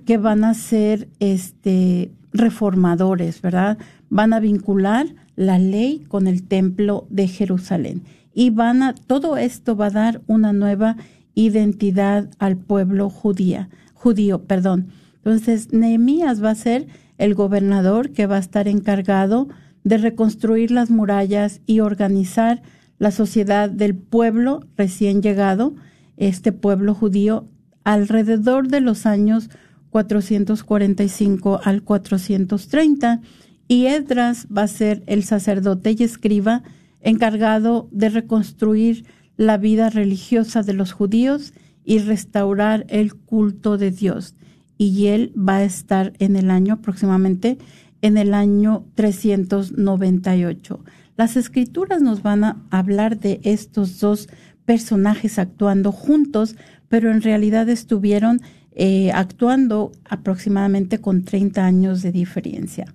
que 0.05 0.17
van 0.17 0.43
a 0.43 0.53
ser 0.53 1.07
este 1.19 2.11
reformadores, 2.33 3.41
¿verdad? 3.41 3.77
Van 4.09 4.33
a 4.33 4.39
vincular 4.39 5.05
la 5.35 5.59
ley 5.59 6.03
con 6.07 6.27
el 6.27 6.43
templo 6.43 7.05
de 7.09 7.27
Jerusalén 7.27 8.03
y 8.33 8.49
van 8.49 8.81
a 8.83 8.93
todo 8.95 9.37
esto 9.37 9.75
va 9.75 9.87
a 9.87 9.91
dar 9.91 10.21
una 10.27 10.53
nueva 10.53 10.95
identidad 11.35 12.29
al 12.39 12.57
pueblo 12.57 13.09
judía, 13.09 13.69
judío, 13.93 14.43
perdón. 14.43 14.87
Entonces, 15.17 15.71
Nehemías 15.71 16.43
va 16.43 16.51
a 16.51 16.55
ser 16.55 16.87
el 17.21 17.35
gobernador 17.35 18.09
que 18.09 18.25
va 18.25 18.37
a 18.37 18.39
estar 18.39 18.67
encargado 18.67 19.47
de 19.83 19.99
reconstruir 19.99 20.71
las 20.71 20.89
murallas 20.89 21.61
y 21.67 21.79
organizar 21.79 22.63
la 22.97 23.11
sociedad 23.11 23.69
del 23.69 23.95
pueblo 23.95 24.65
recién 24.75 25.21
llegado, 25.21 25.75
este 26.17 26.51
pueblo 26.51 26.95
judío, 26.95 27.45
alrededor 27.83 28.69
de 28.69 28.81
los 28.81 29.05
años 29.05 29.51
445 29.91 31.61
al 31.63 31.83
430 31.83 33.21
y 33.67 33.85
Esdras 33.85 34.47
va 34.55 34.63
a 34.63 34.67
ser 34.67 35.03
el 35.05 35.23
sacerdote 35.23 35.95
y 35.97 36.03
escriba 36.03 36.63
encargado 37.01 37.87
de 37.91 38.09
reconstruir 38.09 39.05
la 39.37 39.57
vida 39.57 39.91
religiosa 39.91 40.63
de 40.63 40.73
los 40.73 40.91
judíos 40.91 41.53
y 41.83 41.99
restaurar 41.99 42.85
el 42.89 43.13
culto 43.13 43.77
de 43.77 43.91
Dios. 43.91 44.33
Y 44.81 45.09
él 45.09 45.31
va 45.37 45.57
a 45.57 45.63
estar 45.63 46.11
en 46.17 46.35
el 46.35 46.49
año 46.49 46.73
aproximadamente 46.73 47.59
en 48.01 48.17
el 48.17 48.33
año 48.33 48.83
398. 48.95 50.83
Las 51.17 51.37
escrituras 51.37 52.01
nos 52.01 52.23
van 52.23 52.43
a 52.43 52.57
hablar 52.71 53.19
de 53.19 53.39
estos 53.43 53.99
dos 53.99 54.27
personajes 54.65 55.37
actuando 55.37 55.91
juntos, 55.91 56.55
pero 56.89 57.11
en 57.11 57.21
realidad 57.21 57.69
estuvieron 57.69 58.41
eh, 58.71 59.11
actuando 59.11 59.91
aproximadamente 60.09 60.99
con 60.99 61.25
30 61.25 61.63
años 61.63 62.01
de 62.01 62.11
diferencia. 62.11 62.85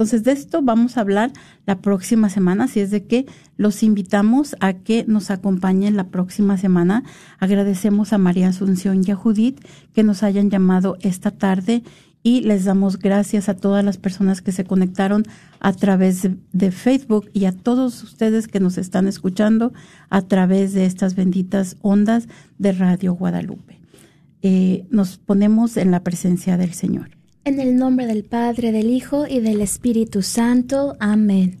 Entonces, 0.00 0.24
de 0.24 0.32
esto 0.32 0.62
vamos 0.62 0.96
a 0.96 1.02
hablar 1.02 1.30
la 1.66 1.82
próxima 1.82 2.30
semana, 2.30 2.64
así 2.64 2.80
es 2.80 2.90
de 2.90 3.04
que 3.04 3.26
los 3.58 3.82
invitamos 3.82 4.56
a 4.58 4.72
que 4.72 5.04
nos 5.06 5.30
acompañen 5.30 5.94
la 5.94 6.08
próxima 6.08 6.56
semana. 6.56 7.04
Agradecemos 7.38 8.14
a 8.14 8.18
María 8.18 8.48
Asunción 8.48 9.02
y 9.06 9.10
a 9.10 9.14
Judith 9.14 9.62
que 9.92 10.02
nos 10.02 10.22
hayan 10.22 10.48
llamado 10.48 10.96
esta 11.02 11.32
tarde 11.32 11.82
y 12.22 12.40
les 12.40 12.64
damos 12.64 12.98
gracias 12.98 13.50
a 13.50 13.56
todas 13.58 13.84
las 13.84 13.98
personas 13.98 14.40
que 14.40 14.52
se 14.52 14.64
conectaron 14.64 15.24
a 15.60 15.74
través 15.74 16.26
de, 16.50 16.70
Facebook 16.70 17.28
y 17.34 17.44
a 17.44 17.52
todos 17.52 18.02
ustedes 18.02 18.48
que 18.48 18.58
nos 18.58 18.78
están 18.78 19.06
escuchando 19.06 19.74
a 20.08 20.22
través 20.22 20.72
de 20.72 20.86
estas 20.86 21.14
benditas 21.14 21.76
ondas 21.82 22.26
de 22.56 22.72
Radio 22.72 23.12
Guadalupe. 23.12 23.78
Eh, 24.40 24.86
nos 24.88 25.18
ponemos 25.18 25.76
en 25.76 25.90
la 25.90 26.02
presencia 26.02 26.56
del 26.56 26.72
Señor. 26.72 27.19
En 27.42 27.58
el 27.58 27.76
nombre 27.76 28.06
del 28.06 28.24
Padre, 28.24 28.70
del 28.70 28.90
Hijo 28.90 29.26
y 29.26 29.40
del 29.40 29.62
Espíritu 29.62 30.20
Santo. 30.20 30.96
Amén. 31.00 31.60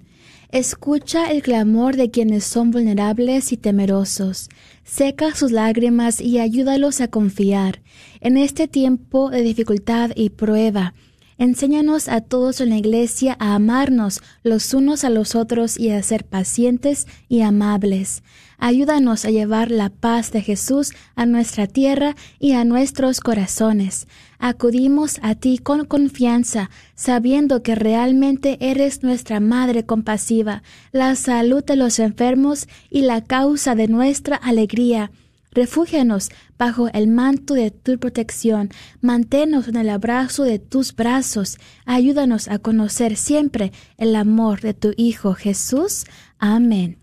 Escucha 0.50 1.30
el 1.30 1.42
clamor 1.42 1.96
de 1.96 2.10
quienes 2.10 2.44
son 2.44 2.70
vulnerables 2.70 3.50
y 3.50 3.56
temerosos. 3.56 4.50
Seca 4.84 5.34
sus 5.34 5.52
lágrimas 5.52 6.20
y 6.20 6.38
ayúdalos 6.38 7.00
a 7.00 7.08
confiar. 7.08 7.80
En 8.20 8.36
este 8.36 8.68
tiempo 8.68 9.30
de 9.30 9.40
dificultad 9.40 10.10
y 10.14 10.28
prueba, 10.28 10.92
enséñanos 11.38 12.08
a 12.08 12.20
todos 12.20 12.60
en 12.60 12.68
la 12.68 12.76
iglesia 12.76 13.34
a 13.40 13.54
amarnos 13.54 14.20
los 14.42 14.74
unos 14.74 15.04
a 15.04 15.08
los 15.08 15.34
otros 15.34 15.78
y 15.78 15.88
a 15.90 16.02
ser 16.02 16.26
pacientes 16.26 17.06
y 17.26 17.40
amables. 17.40 18.22
Ayúdanos 18.58 19.24
a 19.24 19.30
llevar 19.30 19.70
la 19.70 19.88
paz 19.88 20.30
de 20.32 20.42
Jesús 20.42 20.92
a 21.14 21.24
nuestra 21.24 21.66
tierra 21.66 22.14
y 22.38 22.52
a 22.52 22.64
nuestros 22.66 23.20
corazones. 23.20 24.06
Acudimos 24.42 25.18
a 25.20 25.34
ti 25.34 25.58
con 25.58 25.84
confianza, 25.84 26.70
sabiendo 26.94 27.62
que 27.62 27.74
realmente 27.74 28.56
eres 28.60 29.02
nuestra 29.02 29.38
Madre 29.38 29.84
compasiva, 29.84 30.62
la 30.92 31.14
salud 31.14 31.62
de 31.62 31.76
los 31.76 31.98
enfermos 31.98 32.66
y 32.88 33.02
la 33.02 33.22
causa 33.22 33.74
de 33.74 33.86
nuestra 33.86 34.36
alegría. 34.36 35.10
Refúgianos 35.52 36.30
bajo 36.56 36.88
el 36.88 37.08
manto 37.08 37.52
de 37.52 37.70
tu 37.70 37.98
protección, 37.98 38.70
manténnos 39.02 39.68
en 39.68 39.76
el 39.76 39.90
abrazo 39.90 40.44
de 40.44 40.58
tus 40.58 40.96
brazos, 40.96 41.58
ayúdanos 41.84 42.48
a 42.48 42.58
conocer 42.58 43.16
siempre 43.16 43.72
el 43.98 44.16
amor 44.16 44.62
de 44.62 44.72
tu 44.72 44.94
Hijo 44.96 45.34
Jesús. 45.34 46.06
Amén. 46.38 46.99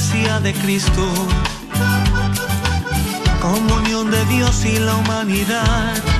De 0.00 0.54
Cristo, 0.54 1.06
comunión 3.38 4.10
de 4.10 4.24
Dios 4.26 4.64
y 4.64 4.78
la 4.78 4.94
humanidad. 4.96 6.19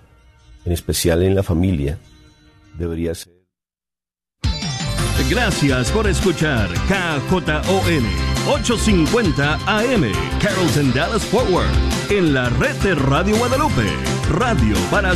en 0.65 0.71
especial 0.71 1.23
en 1.23 1.35
la 1.35 1.43
familia, 1.43 1.97
debería 2.77 3.15
ser. 3.15 3.41
Gracias 5.29 5.91
por 5.91 6.07
escuchar 6.07 6.67
KJON 6.87 8.03
850 8.47 9.53
AM 9.65 10.11
Carrollton 10.41 10.91
Dallas 10.93 11.23
Forward 11.25 11.69
en 12.09 12.33
la 12.33 12.49
red 12.49 12.75
de 12.81 12.95
Radio 12.95 13.37
Guadalupe, 13.37 13.87
radio 14.29 14.75
para 14.89 15.09